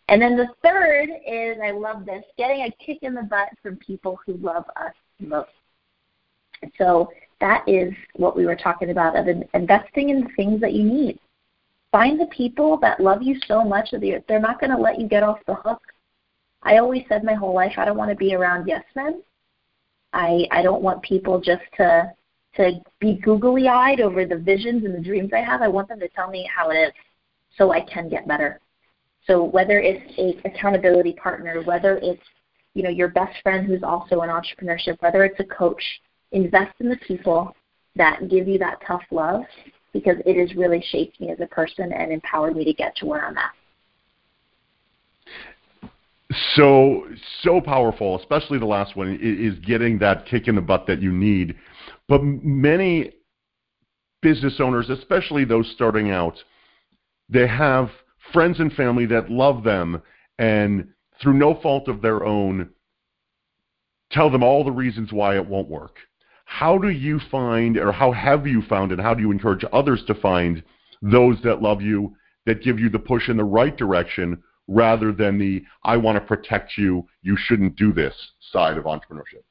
[0.08, 3.76] And then the third is I love this, getting a kick in the butt from
[3.76, 5.50] people who love us most.
[6.78, 10.84] So that is what we were talking about of investing in the things that you
[10.84, 11.18] need.
[11.90, 15.08] Find the people that love you so much that they're not going to let you
[15.08, 15.80] get off the hook.
[16.62, 19.22] I always said my whole life I don't want to be around yes men.
[20.14, 22.12] I I don't want people just to
[22.56, 25.60] to be googly eyed over the visions and the dreams I have.
[25.60, 26.92] I want them to tell me how it is
[27.58, 28.60] so I can get better.
[29.26, 32.22] So whether it's a accountability partner, whether it's
[32.74, 35.82] you know your best friend who's also in entrepreneurship, whether it's a coach,
[36.32, 37.54] invest in the people
[37.96, 39.42] that give you that tough love
[39.92, 43.06] because it has really shaped me as a person and empowered me to get to
[43.06, 43.52] where I'm at
[46.54, 47.06] so
[47.42, 51.12] so powerful, especially the last one is getting that kick in the butt that you
[51.12, 51.56] need.
[52.08, 53.12] But many
[54.22, 56.42] business owners, especially those starting out,
[57.28, 57.90] they have
[58.32, 60.02] friends and family that love them
[60.38, 60.88] and
[61.20, 62.70] through no fault of their own
[64.10, 65.96] tell them all the reasons why it won't work.
[66.46, 70.02] How do you find or how have you found and how do you encourage others
[70.06, 70.62] to find
[71.02, 72.14] those that love you
[72.46, 76.20] that give you the push in the right direction rather than the I want to
[76.20, 78.14] protect you, you shouldn't do this
[78.52, 79.42] side of entrepreneurship.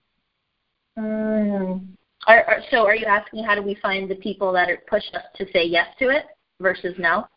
[0.97, 1.87] Mm.
[2.27, 5.03] Are, are, so are you asking how do we find the people that are push
[5.13, 6.25] us to say yes to it
[6.61, 7.27] versus no?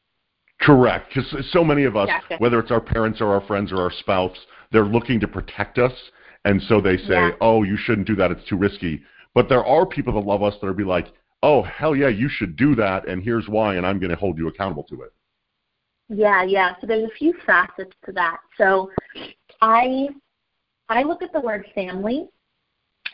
[0.60, 2.36] Correct, because so many of us, gotcha.
[2.38, 4.36] whether it's our parents or our friends or our spouse,
[4.72, 5.92] they're looking to protect us,
[6.44, 7.30] and so they say, yeah.
[7.40, 9.02] "Oh, you shouldn't do that; it's too risky."
[9.34, 11.12] But there are people that love us that are be like,
[11.42, 14.38] "Oh, hell yeah, you should do that, and here's why, and I'm going to hold
[14.38, 15.12] you accountable to it."
[16.08, 16.74] Yeah, yeah.
[16.80, 18.38] So there's a few facets to that.
[18.56, 18.90] So
[19.60, 20.08] I
[20.88, 22.28] I look at the word family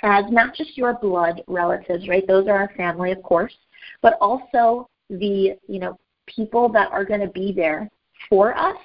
[0.02, 2.26] as not just your blood relatives, right?
[2.26, 3.54] Those are our family, of course,
[4.02, 7.88] but also the, you know, people that are going to be there
[8.28, 8.76] for us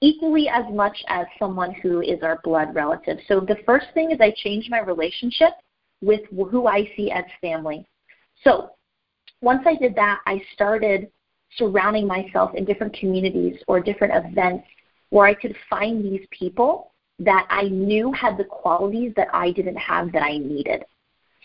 [0.00, 3.18] equally as much as someone who is our blood relative.
[3.28, 5.50] So the first thing is I change my relationship
[6.00, 7.86] with who I see as family.
[8.42, 8.70] So
[9.40, 11.08] once I did that, I started
[11.56, 14.66] surrounding myself in different communities or different events
[15.10, 19.76] where I could find these people that I knew had the qualities that I didn't
[19.76, 20.84] have that I needed.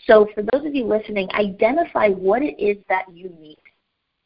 [0.06, 3.58] So for those of you listening, identify what it is that you need.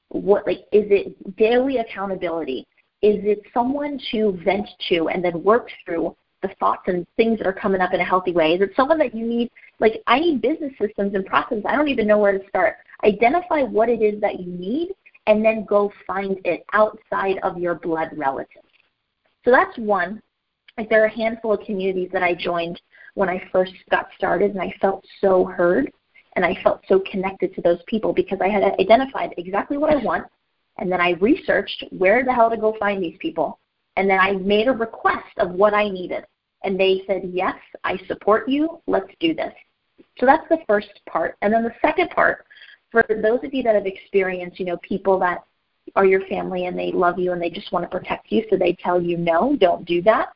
[0.09, 2.67] What like is it daily accountability?
[3.01, 7.47] Is it someone to vent to and then work through the thoughts and things that
[7.47, 8.53] are coming up in a healthy way?
[8.53, 11.65] Is it someone that you need like I need business systems and processes.
[11.67, 12.77] I don't even know where to start.
[13.03, 14.91] Identify what it is that you need
[15.27, 18.67] and then go find it outside of your blood relatives.
[19.45, 20.23] So that's one.
[20.79, 22.81] Like there are a handful of communities that I joined
[23.15, 25.93] when I first got started, and I felt so heard
[26.35, 30.03] and I felt so connected to those people because I had identified exactly what I
[30.03, 30.27] want,
[30.79, 33.59] and then I researched where the hell to go find these people,
[33.97, 36.25] and then I made a request of what I needed,
[36.65, 38.81] and they said, "Yes, I support you.
[38.87, 39.53] Let's do this."
[40.19, 42.47] So that's the first part, and then the second part,
[42.93, 45.43] for those of you that have experienced, you know, people that
[45.97, 48.57] are your family and they love you and they just want to protect you, so
[48.57, 50.29] they tell you no, don't do that.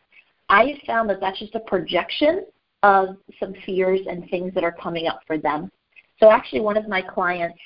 [0.48, 2.46] I have found that that's just a projection
[2.82, 5.70] of some fears and things that are coming up for them.
[6.18, 7.58] So actually, one of my clients,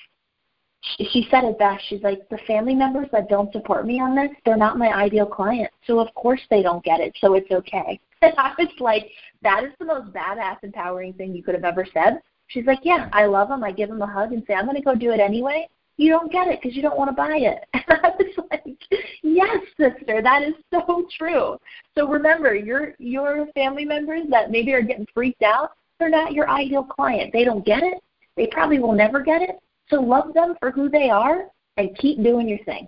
[0.99, 1.85] she said it best.
[1.89, 5.27] She's like, the family members that don't support me on this, they're not my ideal
[5.27, 5.71] client.
[5.87, 7.15] So of course they don't get it.
[7.21, 8.01] So it's okay.
[8.23, 11.87] And I was like, that is the most badass, empowering thing you could have ever
[11.91, 12.21] said.
[12.51, 13.63] She's like, yeah, I love them.
[13.63, 15.69] I give them a hug and say, I'm going to go do it anyway.
[15.97, 17.65] You don't get it because you don't want to buy it.
[17.75, 21.59] And I was like, yes, sister, that is so true.
[21.97, 26.49] So remember, your your family members that maybe are getting freaked out, they're not your
[26.49, 27.33] ideal client.
[27.33, 28.03] They don't get it.
[28.37, 29.59] They probably will never get it.
[29.89, 32.87] So love them for who they are and keep doing your thing.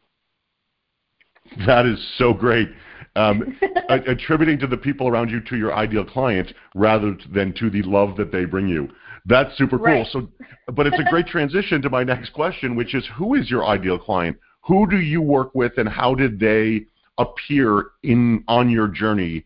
[1.66, 2.68] That is so great.
[3.14, 7.82] Um, attributing to the people around you to your ideal client rather than to the
[7.82, 8.88] love that they bring you.
[9.26, 9.86] That's super cool.
[9.86, 10.06] Right.
[10.10, 10.28] So,
[10.72, 13.98] but it's a great transition to my next question, which is who is your ideal
[13.98, 14.36] client?
[14.62, 16.86] Who do you work with, and how did they
[17.18, 19.44] appear in on your journey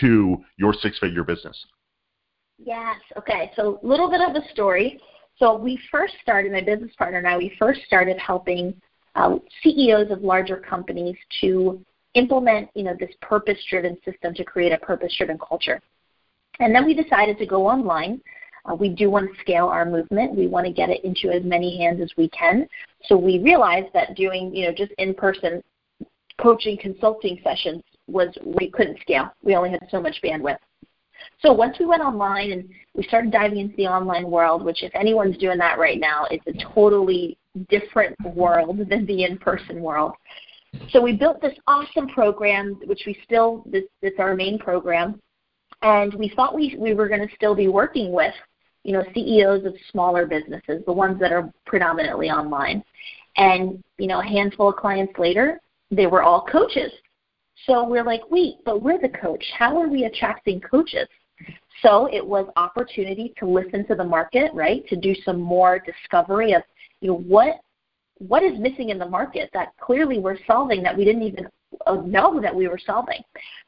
[0.00, 1.58] to your six-figure business?
[2.58, 2.96] Yes.
[3.16, 3.50] Okay.
[3.56, 5.00] So, a little bit of a story.
[5.38, 8.74] So, we first started, my business partner and I, we first started helping
[9.14, 14.78] uh, CEOs of larger companies to implement, you know, this purpose-driven system to create a
[14.78, 15.80] purpose-driven culture.
[16.60, 18.20] And then we decided to go online
[18.68, 20.36] uh, we do want to scale our movement.
[20.36, 22.68] We want to get it into as many hands as we can.
[23.04, 25.62] So we realized that doing, you know, just in-person
[26.40, 29.32] coaching consulting sessions was we couldn't scale.
[29.42, 30.58] We only had so much bandwidth.
[31.40, 34.94] So once we went online and we started diving into the online world, which if
[34.94, 37.36] anyone's doing that right now, it's a totally
[37.68, 40.12] different world than the in-person world.
[40.90, 45.20] So we built this awesome program, which we still this it's our main program,
[45.82, 48.34] and we thought we we were going to still be working with
[48.84, 52.82] you know, CEOs of smaller businesses, the ones that are predominantly online.
[53.36, 55.60] And, you know, a handful of clients later,
[55.90, 56.90] they were all coaches.
[57.66, 59.44] So we're like, wait, but we're the coach.
[59.56, 61.08] How are we attracting coaches?
[61.82, 64.86] So it was opportunity to listen to the market, right?
[64.88, 66.62] To do some more discovery of,
[67.00, 67.60] you know, what
[68.20, 71.46] what is missing in the market that clearly we're solving that we didn't even
[72.04, 73.22] know that we were solving.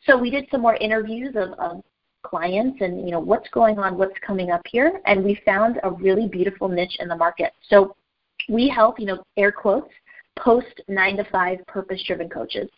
[0.07, 1.85] So we did some more interviews of, of
[2.23, 5.91] clients and you know what's going on, what's coming up here, and we found a
[5.91, 7.53] really beautiful niche in the market.
[7.69, 7.97] So
[8.49, 9.93] we help, you know, air quotes,
[10.39, 12.69] post nine to five purpose driven coaches.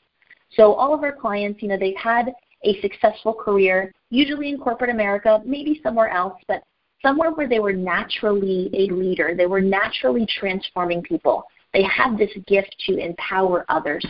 [0.56, 2.32] So all of our clients, you know, they've had
[2.64, 6.62] a successful career, usually in corporate America, maybe somewhere else, but
[7.00, 9.34] somewhere where they were naturally a leader.
[9.36, 11.44] They were naturally transforming people.
[11.72, 14.06] They have this gift to empower others.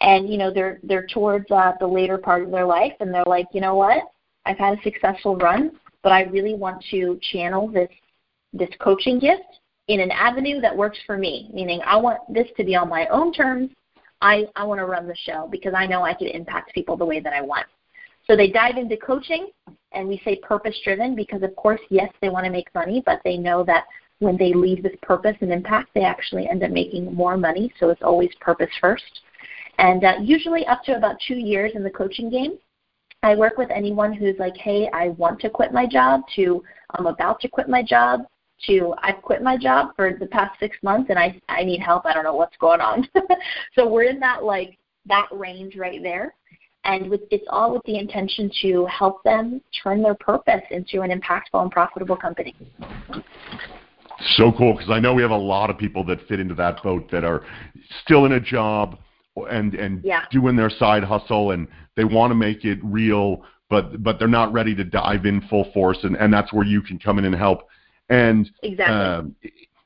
[0.00, 3.24] And you know, they're they're towards uh, the later part of their life, and they're
[3.26, 4.04] like, you know what?
[4.48, 7.90] I've had a successful run, but I really want to channel this
[8.54, 9.42] this coaching gift
[9.88, 11.50] in an avenue that works for me.
[11.52, 13.70] Meaning, I want this to be on my own terms.
[14.22, 17.04] I I want to run the show because I know I can impact people the
[17.04, 17.66] way that I want.
[18.26, 19.48] So they dive into coaching,
[19.92, 23.20] and we say purpose driven because, of course, yes, they want to make money, but
[23.24, 23.84] they know that
[24.20, 27.72] when they leave with purpose and impact, they actually end up making more money.
[27.78, 29.20] So it's always purpose first.
[29.78, 32.58] And uh, usually up to about two years in the coaching game,
[33.22, 37.06] I work with anyone who's like, hey, I want to quit my job, to I'm
[37.06, 38.22] about to quit my job,
[38.66, 42.06] to I've quit my job for the past six months and I I need help.
[42.06, 43.08] I don't know what's going on.
[43.74, 46.34] so we're in that like that range right there,
[46.84, 51.10] and with it's all with the intention to help them turn their purpose into an
[51.10, 52.54] impactful and profitable company.
[54.36, 56.82] So cool because I know we have a lot of people that fit into that
[56.82, 57.44] boat that are
[58.02, 58.98] still in a job
[59.46, 60.24] and and yeah.
[60.30, 64.52] doing their side hustle and they want to make it real but but they're not
[64.52, 67.34] ready to dive in full force and and that's where you can come in and
[67.34, 67.68] help.
[68.10, 68.94] And exactly.
[68.94, 69.34] um,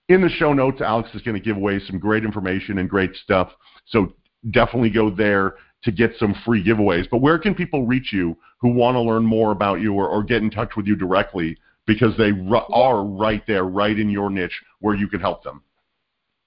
[0.08, 3.14] in the show notes alex is going to give away some great information and great
[3.16, 3.50] stuff
[3.86, 4.12] so
[4.50, 7.08] definitely go there to get some free giveaways.
[7.10, 10.22] But where can people reach you who want to learn more about you or, or
[10.22, 11.56] get in touch with you directly?
[11.86, 15.62] Because they r- are right there right in your niche where you can help them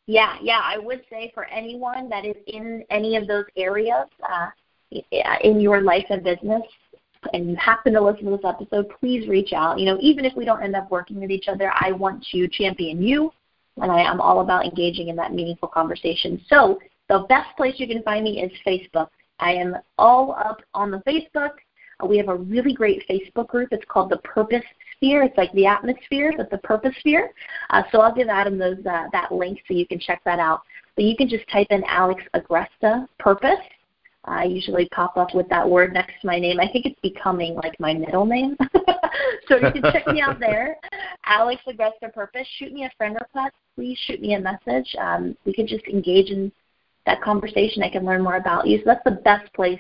[0.08, 4.50] yeah, yeah, I would say for anyone that is in any of those areas uh,
[5.42, 6.62] in your life and business,
[7.34, 9.80] and you happen to listen to this episode, please reach out.
[9.80, 12.48] You know, even if we don't end up working with each other, I want to
[12.48, 13.32] champion you,
[13.82, 16.40] and I am all about engaging in that meaningful conversation.
[16.48, 16.80] So
[17.10, 19.10] the best place you can find me is Facebook.
[19.40, 21.52] I am all up on the Facebook.
[22.04, 23.70] We have a really great Facebook group.
[23.72, 24.64] It's called the Purpose
[24.96, 25.24] Sphere.
[25.24, 27.32] It's like the atmosphere, but the Purpose Sphere.
[27.70, 30.62] Uh, so I'll give Adam those uh, that link so you can check that out.
[30.96, 33.60] But you can just type in Alex Agresta Purpose.
[34.26, 36.60] I usually pop up with that word next to my name.
[36.60, 38.58] I think it's becoming like my middle name.
[39.48, 40.78] so you can check me out there.
[41.26, 42.48] Alex Agresta Purpose.
[42.58, 43.54] Shoot me a friend request.
[43.76, 44.96] Please shoot me a message.
[45.00, 46.52] Um, we can just engage in
[47.06, 47.84] that conversation.
[47.84, 48.80] I can learn more about you.
[48.80, 49.80] So that's the best place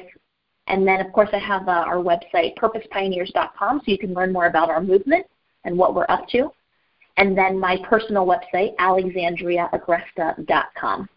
[0.67, 4.47] and then, of course, I have uh, our website, purposepioneers.com, so you can learn more
[4.47, 5.25] about our movement
[5.63, 6.51] and what we're up to.
[7.17, 11.09] And then my personal website, alexandriaagresta.com.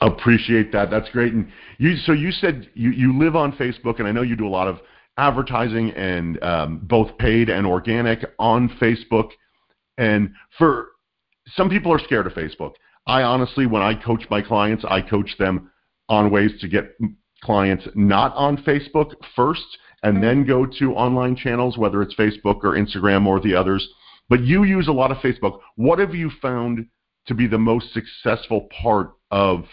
[0.00, 0.90] Appreciate that.
[0.90, 1.34] That's great.
[1.34, 4.46] And you, so you said you, you live on Facebook, and I know you do
[4.46, 4.80] a lot of
[5.18, 9.32] advertising and um, both paid and organic on Facebook.
[9.98, 10.92] And for
[11.54, 12.72] some people are scared of Facebook.
[13.06, 15.70] I honestly, when I coach my clients, I coach them
[16.08, 16.96] on ways to get
[17.42, 19.64] clients not on Facebook first
[20.02, 23.86] and then go to online channels, whether it's Facebook or Instagram or the others.
[24.28, 25.60] But you use a lot of Facebook.
[25.76, 26.86] What have you found
[27.26, 29.64] to be the most successful part of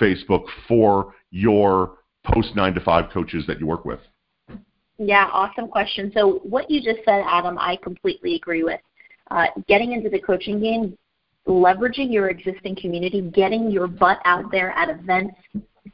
[0.00, 4.00] Facebook for your post nine to five coaches that you work with?
[4.98, 6.12] Yeah, awesome question.
[6.14, 8.80] So, what you just said, Adam, I completely agree with.
[9.30, 10.98] Uh, getting into the coaching game,
[11.46, 15.36] leveraging your existing community, getting your butt out there at events,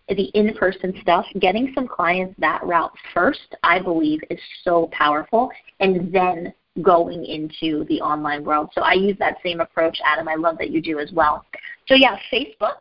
[0.08, 5.50] the in-person stuff, getting some clients that route first, I believe, is so powerful,
[5.80, 6.52] and then
[6.82, 8.70] going into the online world.
[8.74, 10.28] So I use that same approach, Adam.
[10.28, 11.44] I love that you do as well.
[11.88, 12.76] So yeah, Facebook.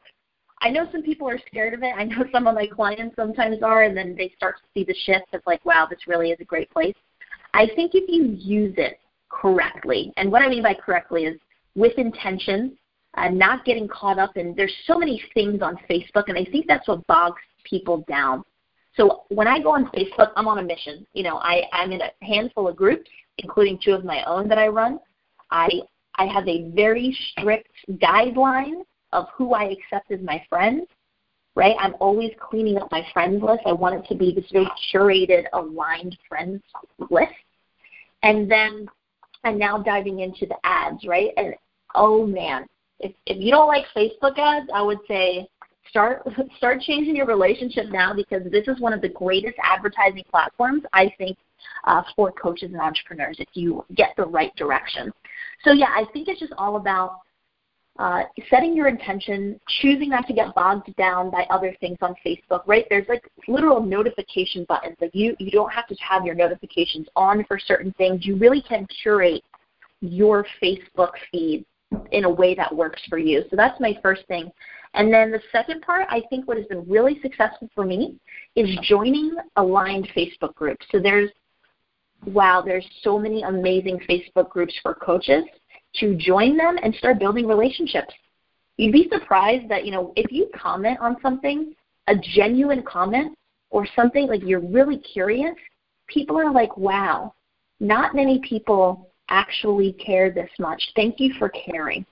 [0.61, 1.93] I know some people are scared of it.
[1.95, 4.95] I know some of my clients sometimes are, and then they start to see the
[5.05, 6.95] shift of like, wow, this really is a great place.
[7.53, 8.99] I think if you use it
[9.29, 11.39] correctly, and what I mean by correctly is
[11.75, 12.77] with intention,
[13.15, 16.67] uh, not getting caught up in there's so many things on Facebook, and I think
[16.67, 18.43] that's what bogs people down.
[18.95, 21.05] So when I go on Facebook, I'm on a mission.
[21.13, 24.57] You know, I, I'm in a handful of groups, including two of my own that
[24.57, 24.99] I run.
[25.51, 25.69] I
[26.15, 30.87] I have a very strict guideline of who I accept as my friends.
[31.57, 31.75] Right?
[31.79, 33.61] I'm always cleaning up my friends list.
[33.65, 36.61] I want it to be this very curated, aligned friends
[37.09, 37.31] list.
[38.23, 38.87] And then
[39.45, 41.29] I'm now diving into the ads, right?
[41.37, 41.53] And
[41.93, 42.65] oh man,
[42.99, 45.47] if if you don't like Facebook ads, I would say
[45.89, 46.27] start
[46.57, 51.11] start changing your relationship now because this is one of the greatest advertising platforms I
[51.17, 51.37] think
[51.85, 55.11] uh, for coaches and entrepreneurs if you get the right direction.
[55.63, 57.19] So yeah, I think it's just all about
[57.97, 62.61] uh, setting your intention, choosing not to get bogged down by other things on Facebook.
[62.65, 62.85] Right?
[62.89, 64.97] There's like literal notification buttons.
[64.99, 68.25] Like you you don't have to have your notifications on for certain things.
[68.25, 69.43] You really can curate
[70.01, 71.65] your Facebook feed
[72.11, 73.43] in a way that works for you.
[73.49, 74.51] So that's my first thing.
[74.93, 78.15] And then the second part, I think what has been really successful for me
[78.55, 80.85] is joining aligned Facebook groups.
[80.91, 81.29] So there's,
[82.25, 85.43] wow, there's so many amazing Facebook groups for coaches
[85.95, 88.13] to join them and start building relationships.
[88.77, 91.73] You'd be surprised that, you know, if you comment on something,
[92.07, 93.37] a genuine comment
[93.69, 95.55] or something like you're really curious,
[96.07, 97.33] people are like, wow,
[97.79, 100.81] not many people actually care this much.
[100.95, 102.05] Thank you for caring.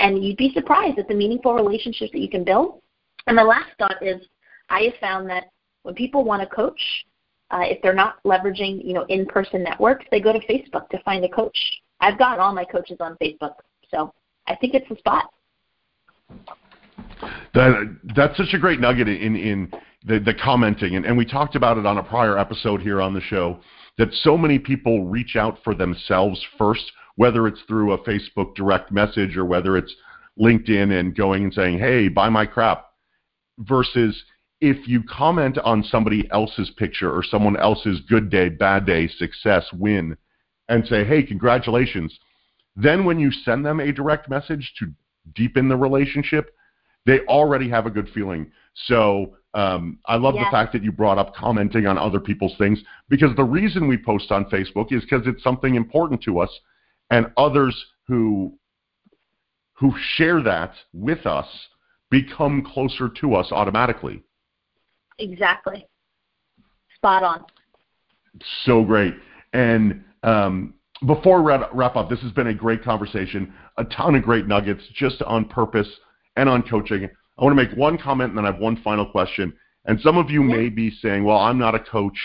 [0.00, 2.80] And you'd be surprised at the meaningful relationships that you can build.
[3.26, 4.20] And the last thought is
[4.68, 5.44] I have found that
[5.82, 6.80] when people want to coach,
[7.50, 11.24] uh, if they're not leveraging, you know, in-person networks, they go to Facebook to find
[11.24, 11.56] a coach.
[12.00, 13.54] I've gotten all my coaches on Facebook,
[13.90, 14.12] so
[14.46, 15.30] I think it's the spot.
[17.54, 19.72] That that's such a great nugget in in
[20.04, 23.14] the, the commenting, and, and we talked about it on a prior episode here on
[23.14, 23.60] the show
[23.98, 28.90] that so many people reach out for themselves first, whether it's through a Facebook direct
[28.90, 29.94] message or whether it's
[30.40, 32.86] LinkedIn and going and saying, hey, buy my crap,
[33.58, 34.24] versus
[34.60, 39.64] if you comment on somebody else's picture or someone else's good day, bad day, success,
[39.72, 40.16] win,
[40.68, 42.18] and say, hey, congratulations,
[42.74, 44.86] then when you send them a direct message to
[45.34, 46.54] deepen the relationship,
[47.06, 48.50] they already have a good feeling.
[48.74, 50.44] So um, I love yes.
[50.44, 53.96] the fact that you brought up commenting on other people's things because the reason we
[53.96, 56.50] post on Facebook is because it's something important to us,
[57.10, 57.74] and others
[58.06, 58.58] who
[59.74, 61.46] who share that with us
[62.10, 64.22] become closer to us automatically.
[65.18, 65.86] Exactly.
[66.96, 67.44] Spot on.
[68.64, 69.14] So great.
[69.52, 70.74] And um,
[71.06, 74.82] before we wrap up, this has been a great conversation, a ton of great nuggets
[74.94, 75.88] just on purpose
[76.36, 77.08] and on coaching.
[77.38, 79.52] I want to make one comment and then I have one final question.
[79.86, 82.18] And some of you may be saying, well, I'm not a coach.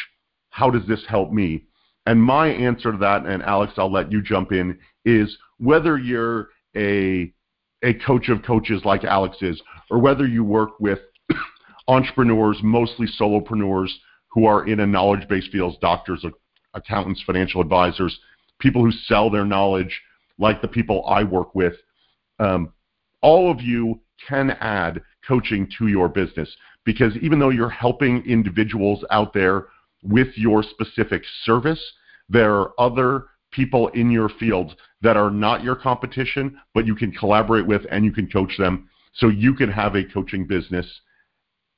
[0.49, 1.65] How does this help me?
[2.05, 6.49] And my answer to that, and Alex, I'll let you jump in, is whether you're
[6.75, 7.33] a
[7.81, 10.99] a coach of coaches like Alex is, or whether you work with
[11.87, 13.89] entrepreneurs, mostly solopreneurs
[14.27, 16.25] who are in a knowledge-based fields, doctors,
[16.73, 18.19] accountants, financial advisors,
[18.59, 20.01] people who sell their knowledge,
[20.37, 21.73] like the people I work with.
[22.39, 22.73] Um,
[23.21, 26.53] all of you can add coaching to your business
[26.85, 29.67] because even though you're helping individuals out there
[30.03, 31.83] with your specific service,
[32.29, 37.11] there are other people in your field that are not your competition, but you can
[37.11, 41.01] collaborate with and you can coach them so you can have a coaching business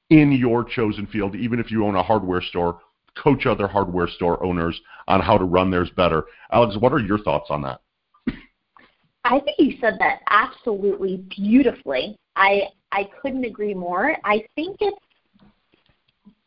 [0.10, 2.80] in your chosen field, even if you own a hardware store,
[3.22, 6.26] coach other hardware store owners on how to run theirs better.
[6.52, 7.82] Alex, what are your thoughts on that?
[9.24, 12.18] I think you said that absolutely beautifully.
[12.36, 14.18] I I couldn't agree more.
[14.24, 14.98] I think it's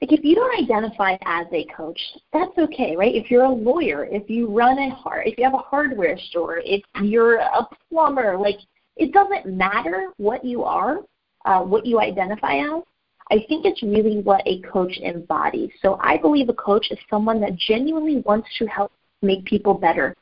[0.00, 1.98] like if you don't identify as a coach,
[2.32, 3.14] that's okay, right?
[3.14, 6.60] If you're a lawyer, if you run a hard, if you have a hardware store,
[6.64, 8.58] if you're a plumber, like
[8.96, 10.98] it doesn't matter what you are,
[11.44, 12.84] uh, what you identify as.
[13.30, 15.70] I think it's really what a coach embodies.
[15.80, 20.14] So I believe a coach is someone that genuinely wants to help make people better,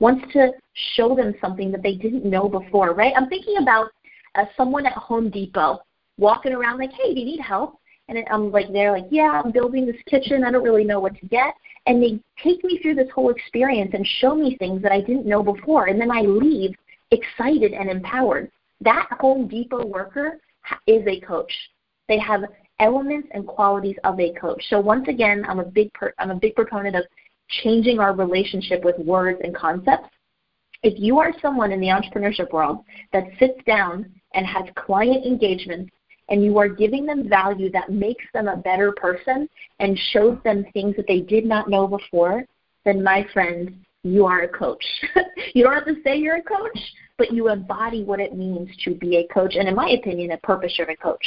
[0.00, 0.52] wants to
[0.94, 3.12] show them something that they didn't know before, right?
[3.16, 3.90] I'm thinking about
[4.34, 5.80] uh, someone at Home Depot
[6.18, 7.78] walking around like, hey, do you need help?
[8.08, 10.44] And I'm like, they're like, yeah, I'm building this kitchen.
[10.44, 11.54] I don't really know what to get.
[11.86, 15.26] And they take me through this whole experience and show me things that I didn't
[15.26, 15.86] know before.
[15.86, 16.74] And then I leave
[17.10, 18.50] excited and empowered.
[18.80, 20.38] That Home Depot worker
[20.86, 21.52] is a coach.
[22.08, 22.44] They have
[22.80, 24.62] elements and qualities of a coach.
[24.70, 27.04] So once again, I'm a big per- I'm a big proponent of
[27.62, 30.08] changing our relationship with words and concepts.
[30.82, 35.90] If you are someone in the entrepreneurship world that sits down and has client engagements
[36.28, 39.48] and you are giving them value that makes them a better person
[39.80, 42.44] and shows them things that they did not know before,
[42.84, 44.84] then my friend, you are a coach.
[45.54, 46.78] you don't have to say you're a coach,
[47.16, 50.38] but you embody what it means to be a coach, and in my opinion, a
[50.38, 51.24] purpose driven coach.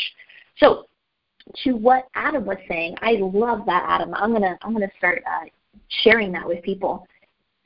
[0.57, 0.85] So,
[1.63, 4.13] to what Adam was saying, I love that, Adam.
[4.13, 5.45] I'm gonna I'm gonna start uh,
[6.03, 7.07] sharing that with people.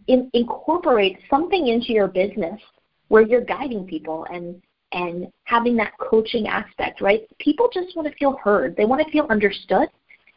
[0.08, 2.60] In, incorporate something into your business
[3.08, 4.62] where you're guiding people and
[4.92, 7.28] and having that coaching aspect, right?
[7.40, 8.78] People just want to feel heard.
[8.78, 9.90] They want to feel understood.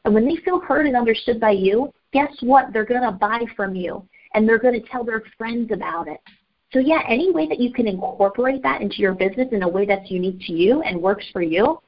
[0.05, 2.73] And when they feel heard and understood by you, guess what?
[2.73, 4.03] They're going to buy from you
[4.35, 6.21] and they're going to tell their friends about it.
[6.73, 9.87] So, yeah, any way that you can incorporate that into your business in a way
[9.87, 11.81] that's unique to you and works for you,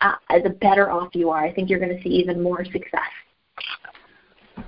[0.00, 1.44] uh, the better off you are.
[1.44, 3.00] I think you're going to see even more success.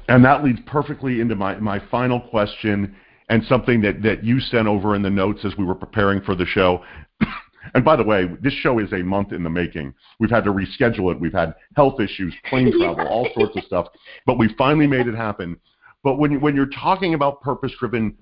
[0.08, 2.94] And that leads perfectly into my, my final question
[3.28, 6.34] and something that, that you sent over in the notes as we were preparing for
[6.34, 6.82] the show.
[7.74, 9.94] and by the way, this show is a month in the making.
[10.18, 11.20] We've had to reschedule it.
[11.20, 13.88] We've had health issues, plane travel, all sorts of stuff.
[14.26, 15.58] But we finally made it happen.
[16.02, 18.16] But when, when you're talking about purpose driven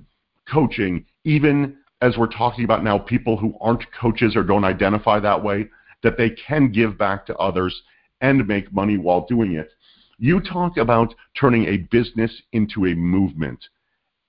[0.51, 5.43] coaching, even as we're talking about now people who aren't coaches or don't identify that
[5.43, 5.69] way,
[6.03, 7.83] that they can give back to others
[8.21, 9.71] and make money while doing it.
[10.19, 13.59] You talk about turning a business into a movement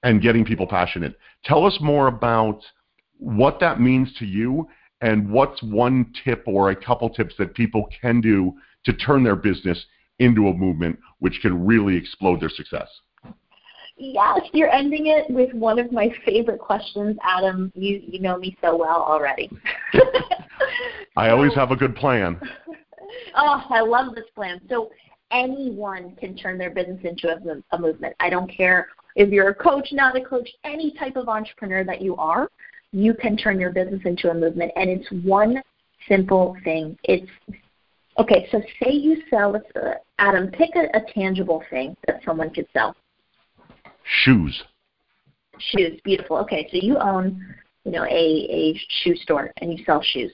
[0.03, 1.17] and getting people passionate.
[1.43, 2.59] Tell us more about
[3.17, 4.67] what that means to you
[5.01, 8.53] and what's one tip or a couple tips that people can do
[8.85, 9.85] to turn their business
[10.19, 12.87] into a movement which can really explode their success.
[13.99, 17.71] Yes, you're ending it with one of my favorite questions, Adam.
[17.75, 19.49] You you know me so well already.
[21.17, 22.39] I always have a good plan.
[23.35, 24.59] Oh, I love this plan.
[24.69, 24.89] So
[25.31, 28.15] anyone can turn their business into a, a movement.
[28.19, 32.01] I don't care if you're a coach, not a coach, any type of entrepreneur that
[32.01, 32.49] you are,
[32.91, 34.71] you can turn your business into a movement.
[34.75, 35.61] And it's one
[36.07, 36.97] simple thing.
[37.03, 37.29] It's
[38.19, 38.47] okay.
[38.51, 42.95] So say you sell, uh, Adam, pick a, a tangible thing that someone could sell.
[44.23, 44.63] Shoes.
[45.59, 46.37] Shoes, beautiful.
[46.37, 47.43] Okay, so you own,
[47.83, 50.31] you know, a a shoe store and you sell shoes.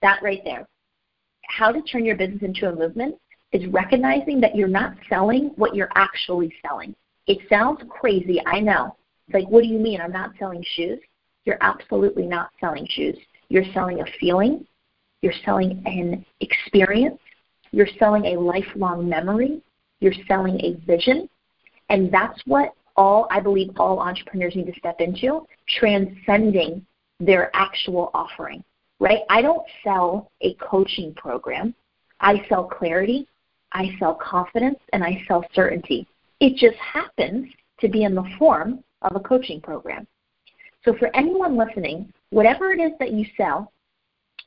[0.00, 0.68] That right there.
[1.48, 3.16] How to turn your business into a movement
[3.56, 6.94] is recognizing that you're not selling what you're actually selling.
[7.26, 8.96] It sounds crazy, I know.
[9.26, 10.00] It's like, what do you mean?
[10.00, 10.98] I'm not selling shoes?
[11.46, 13.16] You're absolutely not selling shoes.
[13.48, 14.66] You're selling a feeling,
[15.22, 17.20] you're selling an experience,
[17.70, 19.62] you're selling a lifelong memory,
[20.00, 21.28] you're selling a vision,
[21.88, 25.46] and that's what all I believe all entrepreneurs need to step into,
[25.78, 26.84] transcending
[27.20, 28.62] their actual offering.
[28.98, 29.20] Right?
[29.30, 31.74] I don't sell a coaching program.
[32.20, 33.28] I sell clarity,
[33.76, 36.06] I sell confidence, and I sell certainty.
[36.40, 37.46] It just happens
[37.80, 40.06] to be in the form of a coaching program.
[40.82, 43.70] So for anyone listening, whatever it is that you sell,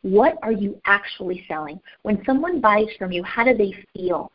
[0.02, 1.80] what are you actually selling?
[2.02, 4.32] When someone buys from you, how do they feel?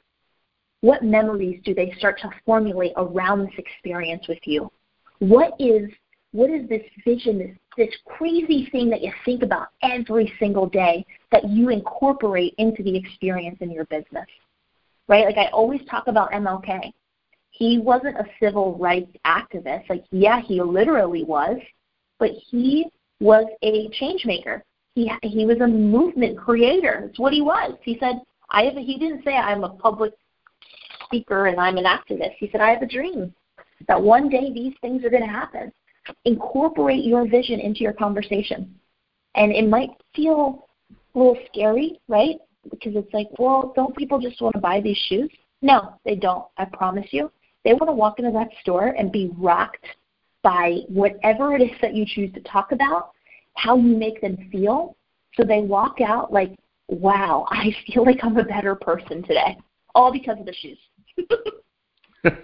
[0.80, 4.70] What memories do they start to formulate around this experience with you?
[5.18, 5.90] What is
[6.30, 11.04] what is this vision, this, this crazy thing that you think about every single day
[11.32, 14.26] that you incorporate into the experience in your business?
[15.08, 15.24] Right?
[15.24, 16.92] Like I always talk about MLK.
[17.50, 19.88] He wasn't a civil rights activist.
[19.88, 21.58] Like, yeah, he literally was,
[22.18, 22.86] but he
[23.20, 24.62] was a change maker.
[24.94, 27.04] He he was a movement creator.
[27.06, 27.76] That's what he was.
[27.82, 30.12] He said, I have a, he didn't say I'm a public
[31.04, 32.34] speaker and I'm an activist.
[32.38, 33.34] He said, I have a dream
[33.88, 35.72] that one day these things are going to happen.
[36.24, 38.74] Incorporate your vision into your conversation.
[39.34, 40.68] And it might feel
[41.14, 42.36] a little scary, right?
[42.70, 45.30] Because it's like, well, don't people just want to buy these shoes?
[45.62, 46.44] No, they don't.
[46.58, 47.30] I promise you.
[47.64, 49.86] They want to walk into that store and be rocked
[50.42, 53.12] by whatever it is that you choose to talk about,
[53.54, 54.96] how you make them feel.
[55.36, 56.54] So they walk out like,
[56.88, 59.56] wow, I feel like I'm a better person today,
[59.94, 60.78] all because of the shoes.